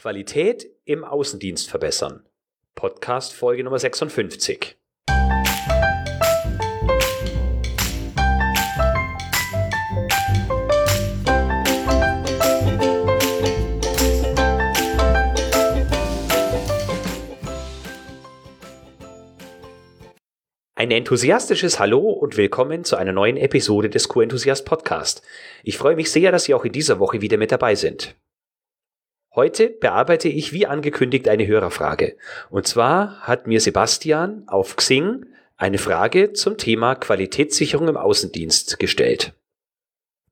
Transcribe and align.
Qualität 0.00 0.66
im 0.86 1.04
Außendienst 1.04 1.68
verbessern. 1.68 2.24
Podcast 2.74 3.34
Folge 3.34 3.62
Nummer 3.62 3.78
56. 3.78 4.78
Ein 20.74 20.90
enthusiastisches 20.90 21.78
Hallo 21.78 22.08
und 22.08 22.38
willkommen 22.38 22.84
zu 22.84 22.96
einer 22.96 23.12
neuen 23.12 23.36
Episode 23.36 23.90
des 23.90 24.08
Q-Enthusiast 24.08 24.64
Podcast. 24.64 25.20
Ich 25.62 25.76
freue 25.76 25.94
mich 25.94 26.10
sehr, 26.10 26.32
dass 26.32 26.44
Sie 26.44 26.54
auch 26.54 26.64
in 26.64 26.72
dieser 26.72 26.98
Woche 26.98 27.20
wieder 27.20 27.36
mit 27.36 27.52
dabei 27.52 27.74
sind. 27.74 28.16
Heute 29.34 29.68
bearbeite 29.68 30.28
ich 30.28 30.52
wie 30.52 30.66
angekündigt 30.66 31.28
eine 31.28 31.46
Hörerfrage. 31.46 32.16
Und 32.50 32.66
zwar 32.66 33.20
hat 33.20 33.46
mir 33.46 33.60
Sebastian 33.60 34.44
auf 34.48 34.74
Xing 34.74 35.26
eine 35.56 35.78
Frage 35.78 36.32
zum 36.32 36.56
Thema 36.56 36.96
Qualitätssicherung 36.96 37.86
im 37.86 37.96
Außendienst 37.96 38.78
gestellt. 38.78 39.34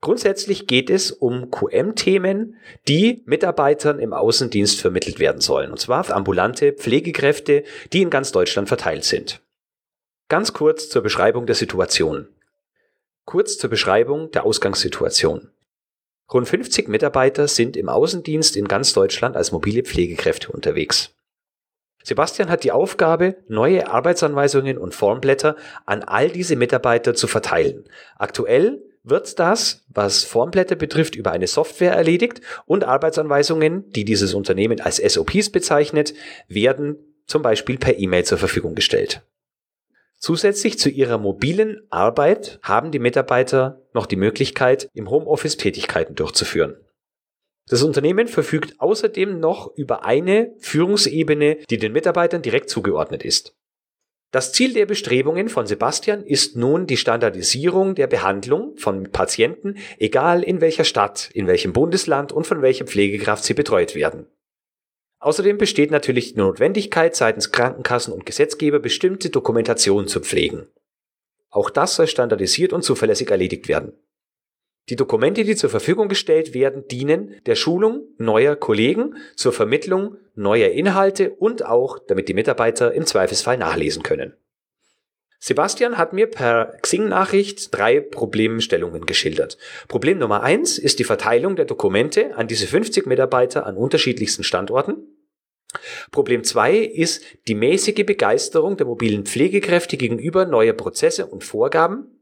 Grundsätzlich 0.01 0.65
geht 0.65 0.89
es 0.89 1.11
um 1.11 1.51
QM-Themen, 1.51 2.57
die 2.87 3.23
Mitarbeitern 3.25 3.99
im 3.99 4.13
Außendienst 4.13 4.79
vermittelt 4.79 5.19
werden 5.19 5.41
sollen. 5.41 5.71
Und 5.71 5.79
zwar 5.79 6.09
ambulante 6.09 6.73
Pflegekräfte, 6.73 7.63
die 7.93 8.01
in 8.01 8.09
ganz 8.09 8.31
Deutschland 8.31 8.69
verteilt 8.69 9.03
sind. 9.03 9.41
Ganz 10.29 10.53
kurz 10.53 10.89
zur 10.89 11.03
Beschreibung 11.03 11.45
der 11.45 11.55
Situation. 11.55 12.27
Kurz 13.25 13.57
zur 13.57 13.69
Beschreibung 13.69 14.31
der 14.31 14.45
Ausgangssituation. 14.45 15.51
Rund 16.31 16.47
50 16.47 16.87
Mitarbeiter 16.87 17.47
sind 17.47 17.75
im 17.75 17.89
Außendienst 17.89 18.55
in 18.55 18.67
ganz 18.67 18.93
Deutschland 18.93 19.35
als 19.35 19.51
mobile 19.51 19.83
Pflegekräfte 19.83 20.51
unterwegs. 20.51 21.15
Sebastian 22.03 22.49
hat 22.49 22.63
die 22.63 22.71
Aufgabe, 22.71 23.37
neue 23.47 23.89
Arbeitsanweisungen 23.89 24.77
und 24.77 24.95
Formblätter 24.95 25.55
an 25.85 26.03
all 26.03 26.29
diese 26.29 26.55
Mitarbeiter 26.55 27.13
zu 27.13 27.27
verteilen. 27.27 27.83
Aktuell 28.15 28.81
wird 29.03 29.39
das, 29.39 29.85
was 29.89 30.23
Formblätter 30.23 30.75
betrifft, 30.75 31.15
über 31.15 31.31
eine 31.31 31.47
Software 31.47 31.93
erledigt 31.93 32.41
und 32.65 32.83
Arbeitsanweisungen, 32.83 33.89
die 33.91 34.05
dieses 34.05 34.33
Unternehmen 34.33 34.79
als 34.81 34.97
SOPs 34.97 35.51
bezeichnet, 35.51 36.13
werden 36.47 36.97
zum 37.25 37.41
Beispiel 37.41 37.77
per 37.77 37.97
E-Mail 37.97 38.23
zur 38.23 38.37
Verfügung 38.37 38.75
gestellt. 38.75 39.21
Zusätzlich 40.19 40.77
zu 40.77 40.89
ihrer 40.89 41.17
mobilen 41.17 41.81
Arbeit 41.89 42.59
haben 42.61 42.91
die 42.91 42.99
Mitarbeiter 42.99 43.81
noch 43.93 44.05
die 44.05 44.17
Möglichkeit, 44.17 44.89
im 44.93 45.09
Homeoffice 45.09 45.55
Tätigkeiten 45.55 46.15
durchzuführen. 46.15 46.75
Das 47.69 47.83
Unternehmen 47.83 48.27
verfügt 48.27 48.81
außerdem 48.81 49.39
noch 49.39 49.73
über 49.75 50.03
eine 50.03 50.53
Führungsebene, 50.59 51.59
die 51.69 51.77
den 51.77 51.93
Mitarbeitern 51.93 52.41
direkt 52.41 52.69
zugeordnet 52.69 53.23
ist. 53.23 53.55
Das 54.31 54.51
Ziel 54.51 54.73
der 54.73 54.85
Bestrebungen 54.85 55.49
von 55.49 55.65
Sebastian 55.65 56.23
ist 56.23 56.55
nun 56.55 56.85
die 56.85 56.97
Standardisierung 56.97 57.95
der 57.95 58.07
Behandlung 58.07 58.75
von 58.77 59.11
Patienten, 59.11 59.77
egal 59.97 60.43
in 60.43 60.61
welcher 60.61 60.83
Stadt, 60.83 61.31
in 61.33 61.47
welchem 61.47 61.73
Bundesland 61.73 62.31
und 62.31 62.45
von 62.45 62.61
welcher 62.61 62.85
Pflegekraft 62.85 63.43
sie 63.43 63.55
betreut 63.55 63.95
werden. 63.95 64.27
Außerdem 65.19 65.57
besteht 65.57 65.91
natürlich 65.91 66.33
die 66.33 66.39
Notwendigkeit, 66.39 67.15
seitens 67.15 67.51
Krankenkassen 67.51 68.13
und 68.13 68.25
Gesetzgeber 68.25 68.79
bestimmte 68.79 69.29
Dokumentationen 69.29 70.07
zu 70.07 70.21
pflegen. 70.21 70.67
Auch 71.49 71.69
das 71.69 71.95
soll 71.95 72.07
standardisiert 72.07 72.73
und 72.73 72.83
zuverlässig 72.83 73.29
erledigt 73.29 73.67
werden. 73.67 73.93
Die 74.87 74.95
Dokumente, 74.95 75.43
die 75.43 75.55
zur 75.55 75.69
Verfügung 75.69 76.07
gestellt 76.07 76.53
werden, 76.53 76.87
dienen 76.87 77.35
der 77.45 77.55
Schulung 77.55 78.07
neuer 78.17 78.55
Kollegen, 78.55 79.17
zur 79.35 79.53
Vermittlung 79.53 80.17
neuer 80.35 80.69
Inhalte 80.69 81.31
und 81.31 81.65
auch, 81.65 81.99
damit 81.99 82.27
die 82.27 82.33
Mitarbeiter 82.33 82.93
im 82.93 83.05
Zweifelsfall 83.05 83.57
nachlesen 83.57 84.01
können. 84.01 84.33
Sebastian 85.39 85.97
hat 85.97 86.11
mir 86.11 86.27
per 86.27 86.77
Xing-Nachricht 86.81 87.73
drei 87.73 88.01
Problemstellungen 88.01 89.05
geschildert. 89.05 89.57
Problem 89.87 90.17
Nummer 90.17 90.43
eins 90.43 90.77
ist 90.77 90.99
die 90.99 91.05
Verteilung 91.05 91.55
der 91.55 91.65
Dokumente 91.65 92.35
an 92.35 92.47
diese 92.47 92.67
50 92.67 93.05
Mitarbeiter 93.05 93.65
an 93.65 93.77
unterschiedlichsten 93.77 94.43
Standorten. 94.43 94.97
Problem 96.11 96.43
zwei 96.43 96.77
ist 96.77 97.23
die 97.47 97.55
mäßige 97.55 98.05
Begeisterung 98.05 98.77
der 98.77 98.87
mobilen 98.87 99.25
Pflegekräfte 99.25 99.97
gegenüber 99.97 100.45
neuer 100.45 100.73
Prozesse 100.73 101.27
und 101.27 101.43
Vorgaben. 101.43 102.21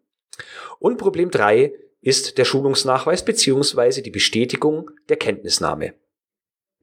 Und 0.79 0.97
Problem 0.97 1.31
drei 1.31 1.73
ist 2.01 2.37
der 2.37 2.45
Schulungsnachweis 2.45 3.23
beziehungsweise 3.23 4.01
die 4.01 4.11
Bestätigung 4.11 4.91
der 5.09 5.17
Kenntnisnahme. 5.17 5.93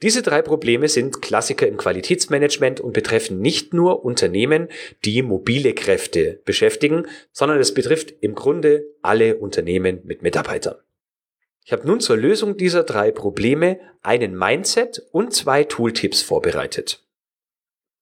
Diese 0.03 0.23
drei 0.23 0.43
Probleme 0.43 0.89
sind 0.89 1.23
Klassiker 1.23 1.67
im 1.69 1.77
Qualitätsmanagement 1.77 2.81
und 2.81 2.93
betreffen 2.93 3.41
nicht 3.41 3.73
nur 3.73 4.05
Unternehmen, 4.05 4.69
die 5.05 5.23
mobile 5.23 5.73
Kräfte 5.73 6.43
beschäftigen, 6.45 7.07
sondern 7.33 7.59
es 7.59 7.73
betrifft 7.73 8.13
im 8.21 8.35
Grunde 8.35 8.85
alle 9.03 9.37
Unternehmen 9.37 10.01
mit 10.05 10.23
Mitarbeitern. 10.23 10.75
Ich 11.65 11.73
habe 11.73 11.87
nun 11.87 12.01
zur 12.01 12.19
Lösung 12.19 12.59
dieser 12.59 12.83
drei 12.83 13.11
Probleme 13.11 13.81
einen 14.03 14.37
Mindset 14.37 15.03
und 15.13 15.33
zwei 15.33 15.65
Tooltips 15.65 16.21
vorbereitet. 16.21 17.03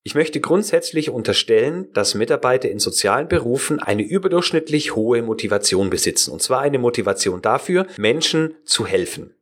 Ich 0.03 0.17
möchte 0.17 0.41
grundsätzlich 0.41 1.11
unterstellen, 1.11 1.93
dass 1.93 2.17
Mitarbeiter 2.17 2.69
in 2.69 2.81
sozialen 2.81 3.29
Berufen 3.29 3.79
eine 3.79 4.03
überdurchschnittlich 4.03 4.97
hohe 4.97 5.23
Motivation 5.23 5.91
besitzen, 5.91 6.33
und 6.33 6.43
zwar 6.43 6.61
eine 6.61 6.81
Motivation 6.81 7.41
dafür, 7.41 7.87
Menschen 7.99 8.57
zu 8.65 8.85
helfen. 8.85 9.37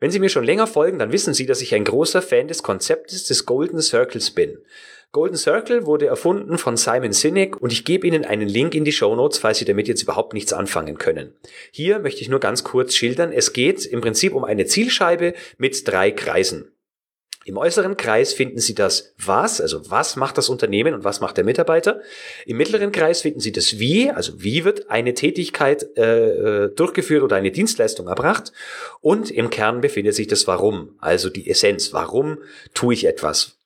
Wenn 0.00 0.10
Sie 0.10 0.20
mir 0.20 0.30
schon 0.30 0.44
länger 0.44 0.66
folgen, 0.66 0.98
dann 0.98 1.12
wissen 1.12 1.34
Sie, 1.34 1.44
dass 1.44 1.60
ich 1.60 1.74
ein 1.74 1.84
großer 1.84 2.22
Fan 2.22 2.48
des 2.48 2.62
Konzeptes 2.62 3.24
des 3.24 3.44
Golden 3.44 3.82
Circles 3.82 4.30
bin. 4.30 4.58
Golden 5.14 5.36
Circle 5.36 5.86
wurde 5.86 6.06
erfunden 6.06 6.58
von 6.58 6.76
Simon 6.76 7.12
Sinek 7.12 7.62
und 7.62 7.72
ich 7.72 7.84
gebe 7.84 8.04
Ihnen 8.04 8.24
einen 8.24 8.48
Link 8.48 8.74
in 8.74 8.84
die 8.84 8.90
Show 8.90 9.14
Notes, 9.14 9.38
falls 9.38 9.58
Sie 9.58 9.64
damit 9.64 9.86
jetzt 9.86 10.02
überhaupt 10.02 10.34
nichts 10.34 10.52
anfangen 10.52 10.98
können. 10.98 11.32
Hier 11.70 12.00
möchte 12.00 12.20
ich 12.20 12.28
nur 12.28 12.40
ganz 12.40 12.64
kurz 12.64 12.96
schildern, 12.96 13.30
es 13.30 13.52
geht 13.52 13.86
im 13.86 14.00
Prinzip 14.00 14.34
um 14.34 14.42
eine 14.42 14.66
Zielscheibe 14.66 15.34
mit 15.56 15.86
drei 15.86 16.10
Kreisen. 16.10 16.72
Im 17.44 17.56
äußeren 17.56 17.96
Kreis 17.96 18.32
finden 18.32 18.58
Sie 18.58 18.74
das 18.74 19.14
Was, 19.16 19.60
also 19.60 19.88
was 19.88 20.16
macht 20.16 20.36
das 20.36 20.48
Unternehmen 20.48 20.94
und 20.94 21.04
was 21.04 21.20
macht 21.20 21.36
der 21.36 21.44
Mitarbeiter. 21.44 22.00
Im 22.44 22.56
mittleren 22.56 22.90
Kreis 22.90 23.20
finden 23.20 23.38
Sie 23.38 23.52
das 23.52 23.78
Wie, 23.78 24.10
also 24.10 24.42
wie 24.42 24.64
wird 24.64 24.90
eine 24.90 25.14
Tätigkeit 25.14 25.96
äh, 25.96 26.64
äh, 26.64 26.74
durchgeführt 26.74 27.22
oder 27.22 27.36
eine 27.36 27.52
Dienstleistung 27.52 28.08
erbracht. 28.08 28.50
Und 29.00 29.30
im 29.30 29.50
Kern 29.50 29.80
befindet 29.80 30.16
sich 30.16 30.26
das 30.26 30.48
Warum, 30.48 30.96
also 30.98 31.30
die 31.30 31.48
Essenz. 31.48 31.92
Warum 31.92 32.38
tue 32.74 32.94
ich 32.94 33.04
etwas? 33.04 33.58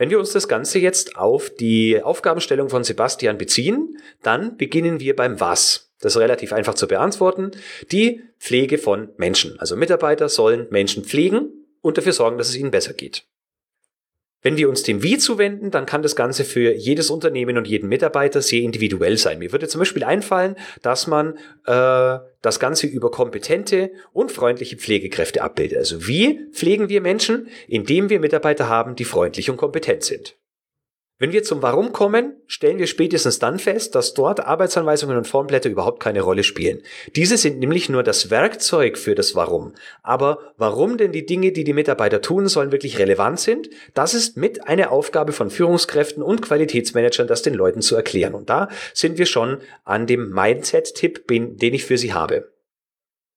Wenn 0.00 0.08
wir 0.08 0.18
uns 0.18 0.32
das 0.32 0.48
Ganze 0.48 0.78
jetzt 0.78 1.16
auf 1.16 1.50
die 1.50 2.02
Aufgabenstellung 2.02 2.70
von 2.70 2.84
Sebastian 2.84 3.36
beziehen, 3.36 3.98
dann 4.22 4.56
beginnen 4.56 4.98
wir 4.98 5.14
beim 5.14 5.40
Was. 5.40 5.92
Das 6.00 6.14
ist 6.14 6.20
relativ 6.22 6.54
einfach 6.54 6.72
zu 6.72 6.88
beantworten. 6.88 7.50
Die 7.92 8.22
Pflege 8.38 8.78
von 8.78 9.10
Menschen. 9.18 9.60
Also 9.60 9.76
Mitarbeiter 9.76 10.30
sollen 10.30 10.66
Menschen 10.70 11.04
pflegen 11.04 11.50
und 11.82 11.98
dafür 11.98 12.14
sorgen, 12.14 12.38
dass 12.38 12.48
es 12.48 12.56
ihnen 12.56 12.70
besser 12.70 12.94
geht. 12.94 13.26
Wenn 14.40 14.56
wir 14.56 14.70
uns 14.70 14.84
dem 14.84 15.02
Wie 15.02 15.18
zuwenden, 15.18 15.70
dann 15.70 15.84
kann 15.84 16.00
das 16.00 16.16
Ganze 16.16 16.44
für 16.44 16.72
jedes 16.72 17.10
Unternehmen 17.10 17.58
und 17.58 17.68
jeden 17.68 17.90
Mitarbeiter 17.90 18.40
sehr 18.40 18.62
individuell 18.62 19.18
sein. 19.18 19.38
Mir 19.38 19.52
würde 19.52 19.68
zum 19.68 19.80
Beispiel 19.80 20.04
einfallen, 20.04 20.56
dass 20.80 21.08
man 21.08 21.36
äh, 21.66 22.18
das 22.42 22.58
Ganze 22.60 22.86
über 22.86 23.10
kompetente 23.10 23.92
und 24.12 24.32
freundliche 24.32 24.76
Pflegekräfte 24.76 25.42
abbildet. 25.42 25.78
Also 25.78 26.06
wie 26.06 26.48
pflegen 26.52 26.88
wir 26.88 27.00
Menschen? 27.00 27.48
Indem 27.68 28.08
wir 28.08 28.20
Mitarbeiter 28.20 28.68
haben, 28.68 28.96
die 28.96 29.04
freundlich 29.04 29.50
und 29.50 29.56
kompetent 29.56 30.04
sind. 30.04 30.36
Wenn 31.20 31.32
wir 31.32 31.42
zum 31.42 31.60
Warum 31.60 31.92
kommen, 31.92 32.32
stellen 32.46 32.78
wir 32.78 32.86
spätestens 32.86 33.38
dann 33.38 33.58
fest, 33.58 33.94
dass 33.94 34.14
dort 34.14 34.40
Arbeitsanweisungen 34.40 35.18
und 35.18 35.28
Formblätter 35.28 35.68
überhaupt 35.68 36.02
keine 36.02 36.22
Rolle 36.22 36.42
spielen. 36.44 36.80
Diese 37.14 37.36
sind 37.36 37.58
nämlich 37.58 37.90
nur 37.90 38.02
das 38.02 38.30
Werkzeug 38.30 38.96
für 38.96 39.14
das 39.14 39.34
Warum. 39.34 39.74
Aber 40.02 40.54
warum 40.56 40.96
denn 40.96 41.12
die 41.12 41.26
Dinge, 41.26 41.52
die 41.52 41.62
die 41.62 41.74
Mitarbeiter 41.74 42.22
tun 42.22 42.48
sollen, 42.48 42.72
wirklich 42.72 42.98
relevant 42.98 43.38
sind, 43.38 43.68
das 43.92 44.14
ist 44.14 44.38
mit 44.38 44.66
eine 44.66 44.90
Aufgabe 44.90 45.32
von 45.32 45.50
Führungskräften 45.50 46.22
und 46.22 46.40
Qualitätsmanagern, 46.40 47.26
das 47.26 47.42
den 47.42 47.52
Leuten 47.52 47.82
zu 47.82 47.96
erklären. 47.96 48.32
Und 48.32 48.48
da 48.48 48.70
sind 48.94 49.18
wir 49.18 49.26
schon 49.26 49.58
an 49.84 50.06
dem 50.06 50.30
Mindset-Tipp, 50.30 51.28
den 51.28 51.74
ich 51.74 51.84
für 51.84 51.98
Sie 51.98 52.14
habe. 52.14 52.50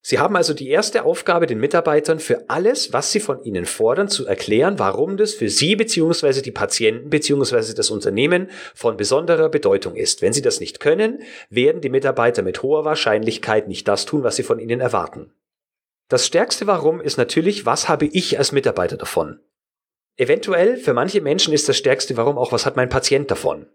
Sie 0.05 0.19
haben 0.19 0.35
also 0.35 0.53
die 0.53 0.67
erste 0.67 1.05
Aufgabe, 1.05 1.47
den 1.47 1.61
Mitarbeitern 1.61 2.19
für 2.19 2.49
alles, 2.49 2.91
was 2.91 3.13
sie 3.13 3.21
von 3.21 3.41
ihnen 3.45 3.65
fordern, 3.65 4.09
zu 4.09 4.27
erklären, 4.27 4.77
warum 4.77 5.15
das 5.15 5.33
für 5.33 5.47
sie 5.47 5.77
bzw. 5.77 6.41
die 6.41 6.51
Patienten 6.51 7.09
bzw. 7.09 7.73
das 7.73 7.89
Unternehmen 7.89 8.49
von 8.75 8.97
besonderer 8.97 9.47
Bedeutung 9.47 9.95
ist. 9.95 10.21
Wenn 10.21 10.33
sie 10.33 10.41
das 10.41 10.59
nicht 10.59 10.81
können, 10.81 11.23
werden 11.49 11.79
die 11.79 11.87
Mitarbeiter 11.87 12.41
mit 12.41 12.61
hoher 12.61 12.83
Wahrscheinlichkeit 12.83 13.69
nicht 13.69 13.87
das 13.87 14.05
tun, 14.05 14.23
was 14.23 14.35
sie 14.35 14.43
von 14.43 14.59
ihnen 14.59 14.81
erwarten. 14.81 15.31
Das 16.09 16.25
stärkste 16.25 16.67
Warum 16.67 16.99
ist 16.99 17.15
natürlich, 17.15 17.65
was 17.65 17.87
habe 17.87 18.05
ich 18.05 18.37
als 18.37 18.51
Mitarbeiter 18.51 18.97
davon? 18.97 19.39
Eventuell 20.17 20.75
für 20.75 20.93
manche 20.93 21.21
Menschen 21.21 21.53
ist 21.53 21.69
das 21.69 21.77
stärkste 21.77 22.17
Warum 22.17 22.37
auch, 22.37 22.51
was 22.51 22.65
hat 22.65 22.75
mein 22.75 22.89
Patient 22.89 23.31
davon? 23.31 23.67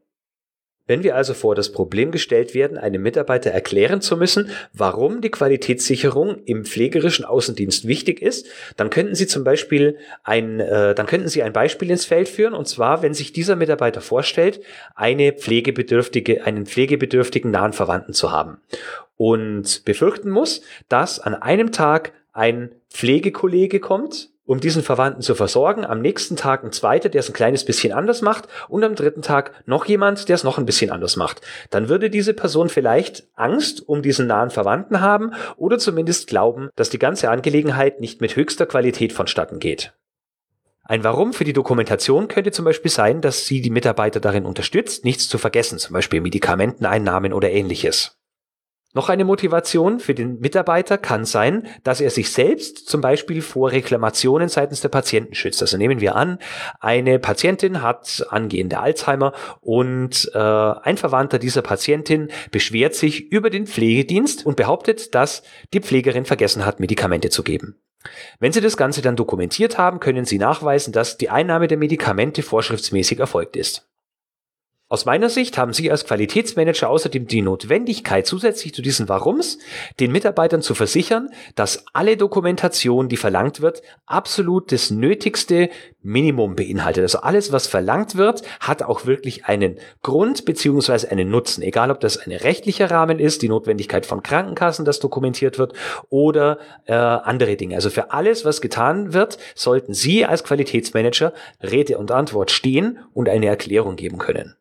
Wenn 0.88 1.05
wir 1.05 1.14
also 1.14 1.35
vor 1.35 1.55
das 1.55 1.70
Problem 1.70 2.11
gestellt 2.11 2.55
werden, 2.55 2.79
einem 2.79 3.02
Mitarbeiter 3.02 3.50
erklären 3.50 4.00
zu 4.00 4.17
müssen, 4.17 4.50
warum 4.73 5.20
die 5.20 5.31
Qualitätssicherung 5.31 6.43
im 6.46 6.64
pflegerischen 6.64 7.26
Außendienst 7.26 7.87
wichtig 7.87 8.23
ist, 8.23 8.46
dann 8.76 8.88
könnten 8.88 9.14
Sie 9.14 9.26
zum 9.26 9.44
Beispiel 9.44 9.99
ein, 10.25 10.61
äh, 10.61 10.94
dann 10.94 11.06
könnten 11.06 11.29
Sie 11.29 11.43
ein 11.43 11.52
Beispiel 11.52 11.90
ins 11.90 12.06
Feld 12.06 12.29
führen, 12.29 12.55
und 12.55 12.67
zwar, 12.67 13.02
wenn 13.02 13.12
sich 13.12 13.32
dieser 13.32 13.55
Mitarbeiter 13.55 14.00
vorstellt, 14.00 14.61
eine 14.94 15.32
pflegebedürftige, 15.32 16.44
einen 16.44 16.64
pflegebedürftigen 16.64 17.50
nahen 17.50 17.75
Verwandten 17.75 18.14
zu 18.14 18.32
haben 18.32 18.58
und 19.19 19.84
befürchten 19.84 20.31
muss, 20.31 20.62
dass 20.88 21.20
an 21.20 21.34
einem 21.34 21.70
Tag 21.70 22.12
ein 22.32 22.70
Pflegekollege 22.88 23.79
kommt, 23.79 24.31
um 24.49 24.61
diesen 24.61 24.83
Verwandten 24.83 25.21
zu 25.21 25.35
versorgen. 25.35 25.85
Am 25.85 26.00
nächsten 26.00 26.35
Tag 26.35 26.65
ein 26.65 26.73
zweiter, 26.73 27.11
der 27.11 27.21
es 27.21 27.29
ein 27.29 27.35
kleines 27.35 27.67
bisschen 27.67 27.93
anders 27.93 28.23
macht. 28.23 28.49
Und 28.69 28.83
am 28.83 28.95
dritten 28.95 29.21
Tag 29.21 29.53
noch 29.67 29.85
jemand, 29.85 30.29
der 30.29 30.37
es 30.37 30.43
noch 30.43 30.56
ein 30.56 30.65
bisschen 30.65 30.91
anders 30.91 31.17
macht. 31.17 31.43
Dann 31.69 31.91
würde 31.91 32.09
diese 32.09 32.33
Person 32.33 32.71
vielleicht 32.71 33.25
Angst 33.35 33.87
um 33.87 34.00
diesen 34.00 34.27
nahen 34.27 34.49
Verwandten 34.49 35.03
haben 35.03 35.33
oder 35.59 35.79
zumindest 35.79 36.29
glauben, 36.29 36.71
dass 36.77 36.89
die 36.89 36.99
ganze 36.99 37.29
Angelegenheit 37.29 38.00
nicht 38.00 38.23
mit 38.23 38.37
höchster 38.37 38.65
Qualität 38.65 39.12
vonstatten 39.12 39.59
geht. 39.59 39.93
Ein 40.83 41.05
Warum 41.05 41.35
für 41.35 41.44
die 41.44 41.53
Dokumentation 41.53 42.29
könnte 42.29 42.51
zum 42.51 42.65
Beispiel 42.65 42.91
sein, 42.91 43.21
dass 43.21 43.44
sie 43.44 43.61
die 43.61 43.69
Mitarbeiter 43.69 44.21
darin 44.21 44.47
unterstützt, 44.47 45.05
nichts 45.05 45.29
zu 45.29 45.37
vergessen, 45.37 45.79
zum 45.79 45.93
Beispiel 45.93 46.23
Medikamenteneinnahmen 46.23 47.35
oder 47.35 47.51
ähnliches. 47.51 48.18
Noch 48.94 49.11
eine 49.11 49.26
Motivation 49.26 50.00
für 50.00 50.14
den 50.14 50.40
Mitarbeiter 50.40 50.96
kann 50.96 51.26
sein, 51.26 51.67
dass 51.85 52.00
er 52.00 52.08
sich 52.08 52.32
selbst 52.32 52.88
zum 52.88 53.02
Beispiel 53.02 53.43
vor 53.43 53.70
Reklamationen 53.70 54.49
seitens 54.49 54.81
der 54.81 54.88
Patienten 54.88 55.35
schützt. 55.35 55.61
Also 55.61 55.76
nehmen 55.76 56.00
wir 56.00 56.17
an, 56.17 56.38
eine 56.81 57.19
Patientin 57.19 57.82
hat 57.82 58.26
angehende 58.31 58.79
Alzheimer 58.79 59.35
und 59.61 60.31
äh, 60.32 60.38
ein 60.38 60.96
Verwandter 60.96 61.38
dieser 61.38 61.61
Patientin 61.61 62.29
beschwert 62.50 62.94
sich 62.94 63.31
über 63.31 63.50
den 63.50 63.67
Pflegedienst 63.67 64.46
und 64.46 64.56
behauptet, 64.56 65.14
dass 65.14 65.43
die 65.75 65.81
Pflegerin 65.81 66.25
vergessen 66.25 66.64
hat, 66.64 66.81
Medikamente 66.81 67.29
zu 67.29 67.43
geben. 67.43 67.76
Wenn 68.41 68.52
Sie 68.52 68.61
das 68.62 68.79
Ganze 68.79 69.02
dann 69.02 69.17
dokumentiert 69.17 69.76
haben, 69.76 70.00
können 70.00 70.25
Sie 70.25 70.38
nachweisen, 70.38 70.93
dass 70.93 71.19
die 71.19 71.29
Einnahme 71.29 71.69
der 71.69 71.76
Medikamente 71.76 72.43
vorschriftsmäßig 72.43 73.19
erfolgt 73.19 73.56
ist. 73.56 73.88
Aus 74.90 75.05
meiner 75.05 75.29
Sicht 75.29 75.58
haben 75.58 75.75
Sie 75.75 75.90
als 75.90 76.06
Qualitätsmanager 76.06 76.88
außerdem 76.88 77.26
die 77.26 77.43
Notwendigkeit, 77.43 78.26
zusätzlich 78.26 78.73
zu 78.73 78.81
diesen 78.81 79.06
Warums, 79.06 79.58
den 80.00 80.11
Mitarbeitern 80.11 80.62
zu 80.62 80.75
versichern, 80.75 81.29
dass 81.56 81.85
alle 81.93 82.17
Dokumentation, 82.17 83.11
die 83.11 83.19
verlangt 83.19 83.61
wird, 83.61 83.82
absolut 84.06 84.73
das 84.73 84.90
nötigste 84.90 85.69
Minimum 86.00 86.56
beinhaltet. 86.56 87.02
Also 87.02 87.19
alles, 87.19 87.52
was 87.52 87.67
verlangt 87.67 88.17
wird, 88.17 88.40
hat 88.61 88.82
auch 88.82 89.05
wirklich 89.05 89.44
einen 89.44 89.79
Grund 90.02 90.46
beziehungsweise 90.46 91.11
einen 91.11 91.29
Nutzen. 91.29 91.61
Egal, 91.61 91.91
ob 91.91 92.00
das 92.00 92.17
ein 92.17 92.32
rechtlicher 92.32 92.91
Rahmen 92.91 93.19
ist, 93.19 93.43
die 93.43 93.50
Notwendigkeit 93.50 94.06
von 94.06 94.23
Krankenkassen, 94.23 94.87
das 94.87 95.00
dokumentiert 95.00 95.58
wird, 95.58 95.75
oder 96.08 96.61
äh, 96.87 96.94
andere 96.94 97.56
Dinge. 97.56 97.75
Also 97.75 97.91
für 97.91 98.12
alles, 98.12 98.46
was 98.46 98.62
getan 98.62 99.12
wird, 99.12 99.37
sollten 99.55 99.93
Sie 99.93 100.25
als 100.25 100.44
Qualitätsmanager 100.44 101.34
Rede 101.62 101.99
und 101.99 102.11
Antwort 102.11 102.50
stehen 102.50 103.00
und 103.12 103.29
eine 103.29 103.49
Erklärung 103.49 103.96
geben 103.96 104.17
können. 104.17 104.57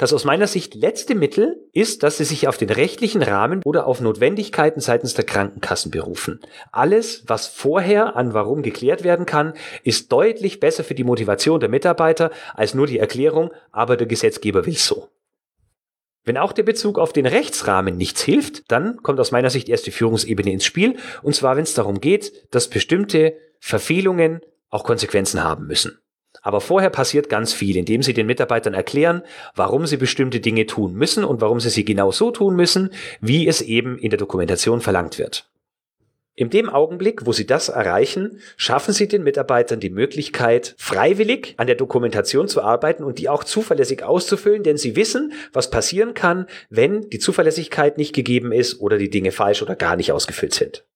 Das 0.00 0.14
aus 0.14 0.24
meiner 0.24 0.46
Sicht 0.46 0.74
letzte 0.74 1.14
Mittel 1.14 1.68
ist, 1.74 2.02
dass 2.02 2.16
sie 2.16 2.24
sich 2.24 2.48
auf 2.48 2.56
den 2.56 2.70
rechtlichen 2.70 3.22
Rahmen 3.22 3.60
oder 3.66 3.86
auf 3.86 4.00
Notwendigkeiten 4.00 4.80
seitens 4.80 5.12
der 5.12 5.26
Krankenkassen 5.26 5.90
berufen. 5.90 6.40
Alles, 6.72 7.24
was 7.26 7.48
vorher 7.48 8.16
an 8.16 8.32
warum 8.32 8.62
geklärt 8.62 9.04
werden 9.04 9.26
kann, 9.26 9.52
ist 9.82 10.10
deutlich 10.10 10.58
besser 10.58 10.84
für 10.84 10.94
die 10.94 11.04
Motivation 11.04 11.60
der 11.60 11.68
Mitarbeiter 11.68 12.30
als 12.54 12.72
nur 12.72 12.86
die 12.86 12.98
Erklärung, 12.98 13.50
aber 13.72 13.98
der 13.98 14.06
Gesetzgeber 14.06 14.64
will 14.64 14.78
so. 14.78 15.10
Wenn 16.24 16.38
auch 16.38 16.52
der 16.52 16.62
Bezug 16.62 16.98
auf 16.98 17.12
den 17.12 17.26
Rechtsrahmen 17.26 17.98
nichts 17.98 18.22
hilft, 18.22 18.72
dann 18.72 19.02
kommt 19.02 19.20
aus 19.20 19.32
meiner 19.32 19.50
Sicht 19.50 19.68
erst 19.68 19.86
die 19.86 19.90
Führungsebene 19.90 20.50
ins 20.50 20.64
Spiel, 20.64 20.96
und 21.22 21.34
zwar 21.34 21.56
wenn 21.56 21.64
es 21.64 21.74
darum 21.74 22.00
geht, 22.00 22.54
dass 22.54 22.70
bestimmte 22.70 23.34
Verfehlungen 23.58 24.40
auch 24.70 24.84
Konsequenzen 24.84 25.44
haben 25.44 25.66
müssen. 25.66 25.98
Aber 26.42 26.60
vorher 26.60 26.90
passiert 26.90 27.28
ganz 27.28 27.52
viel, 27.52 27.76
indem 27.76 28.02
Sie 28.02 28.14
den 28.14 28.26
Mitarbeitern 28.26 28.74
erklären, 28.74 29.22
warum 29.54 29.86
sie 29.86 29.96
bestimmte 29.96 30.40
Dinge 30.40 30.66
tun 30.66 30.94
müssen 30.94 31.24
und 31.24 31.40
warum 31.40 31.60
sie 31.60 31.70
sie 31.70 31.84
genau 31.84 32.10
so 32.12 32.30
tun 32.30 32.56
müssen, 32.56 32.90
wie 33.20 33.46
es 33.46 33.60
eben 33.60 33.98
in 33.98 34.10
der 34.10 34.18
Dokumentation 34.18 34.80
verlangt 34.80 35.18
wird. 35.18 35.50
In 36.36 36.48
dem 36.48 36.70
Augenblick, 36.70 37.26
wo 37.26 37.32
Sie 37.32 37.44
das 37.44 37.68
erreichen, 37.68 38.40
schaffen 38.56 38.94
Sie 38.94 39.08
den 39.08 39.24
Mitarbeitern 39.24 39.78
die 39.78 39.90
Möglichkeit, 39.90 40.74
freiwillig 40.78 41.52
an 41.58 41.66
der 41.66 41.76
Dokumentation 41.76 42.48
zu 42.48 42.62
arbeiten 42.62 43.04
und 43.04 43.18
die 43.18 43.28
auch 43.28 43.44
zuverlässig 43.44 44.04
auszufüllen, 44.04 44.62
denn 44.62 44.78
sie 44.78 44.96
wissen, 44.96 45.34
was 45.52 45.70
passieren 45.70 46.14
kann, 46.14 46.46
wenn 46.70 47.10
die 47.10 47.18
Zuverlässigkeit 47.18 47.98
nicht 47.98 48.14
gegeben 48.14 48.52
ist 48.52 48.80
oder 48.80 48.96
die 48.96 49.10
Dinge 49.10 49.32
falsch 49.32 49.60
oder 49.60 49.76
gar 49.76 49.96
nicht 49.96 50.12
ausgefüllt 50.12 50.54
sind. 50.54 50.86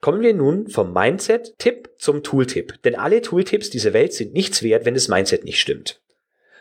Kommen 0.00 0.22
wir 0.22 0.32
nun 0.32 0.68
vom 0.68 0.92
Mindset-Tipp 0.92 1.90
zum 1.98 2.22
Tooltip. 2.22 2.82
Denn 2.82 2.94
alle 2.94 3.20
Tooltips 3.20 3.68
dieser 3.68 3.92
Welt 3.92 4.14
sind 4.14 4.32
nichts 4.32 4.62
wert, 4.62 4.86
wenn 4.86 4.94
das 4.94 5.08
Mindset 5.08 5.44
nicht 5.44 5.60
stimmt. 5.60 6.00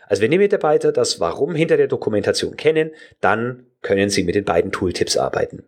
Also 0.08 0.22
wenn 0.22 0.32
die 0.32 0.38
Mitarbeiter 0.40 0.92
das 0.92 1.20
Warum 1.20 1.56
hinter 1.56 1.78
der 1.78 1.88
Dokumentation 1.88 2.58
kennen, 2.58 2.92
dann 3.22 3.68
können 3.82 4.10
sie 4.10 4.24
mit 4.24 4.36
den 4.36 4.44
beiden 4.44 4.72
Tooltips 4.72 5.16
arbeiten. 5.16 5.64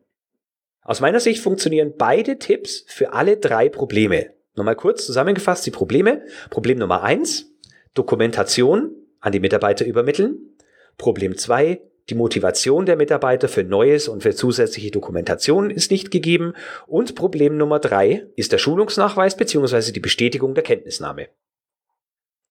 Aus 0.81 0.99
meiner 0.99 1.19
Sicht 1.19 1.41
funktionieren 1.41 1.93
beide 1.97 2.39
Tipps 2.39 2.83
für 2.87 3.13
alle 3.13 3.37
drei 3.37 3.69
Probleme. 3.69 4.33
Nochmal 4.55 4.75
kurz 4.75 5.05
zusammengefasst 5.05 5.65
die 5.65 5.71
Probleme. 5.71 6.25
Problem 6.49 6.79
Nummer 6.79 7.03
eins: 7.03 7.53
Dokumentation 7.93 8.95
an 9.19 9.31
die 9.31 9.39
Mitarbeiter 9.39 9.85
übermitteln. 9.85 10.57
Problem 10.97 11.37
zwei: 11.37 11.81
die 12.09 12.15
Motivation 12.15 12.85
der 12.85 12.95
Mitarbeiter 12.95 13.47
für 13.47 13.63
Neues 13.63 14.07
und 14.07 14.23
für 14.23 14.35
zusätzliche 14.35 14.91
Dokumentation 14.91 15.69
ist 15.69 15.91
nicht 15.91 16.11
gegeben. 16.11 16.53
Und 16.87 17.15
Problem 17.15 17.57
Nummer 17.57 17.79
drei 17.79 18.27
ist 18.35 18.51
der 18.51 18.57
Schulungsnachweis 18.57 19.37
bzw. 19.37 19.91
die 19.91 19.99
Bestätigung 19.99 20.53
der 20.53 20.63
Kenntnisnahme. 20.63 21.27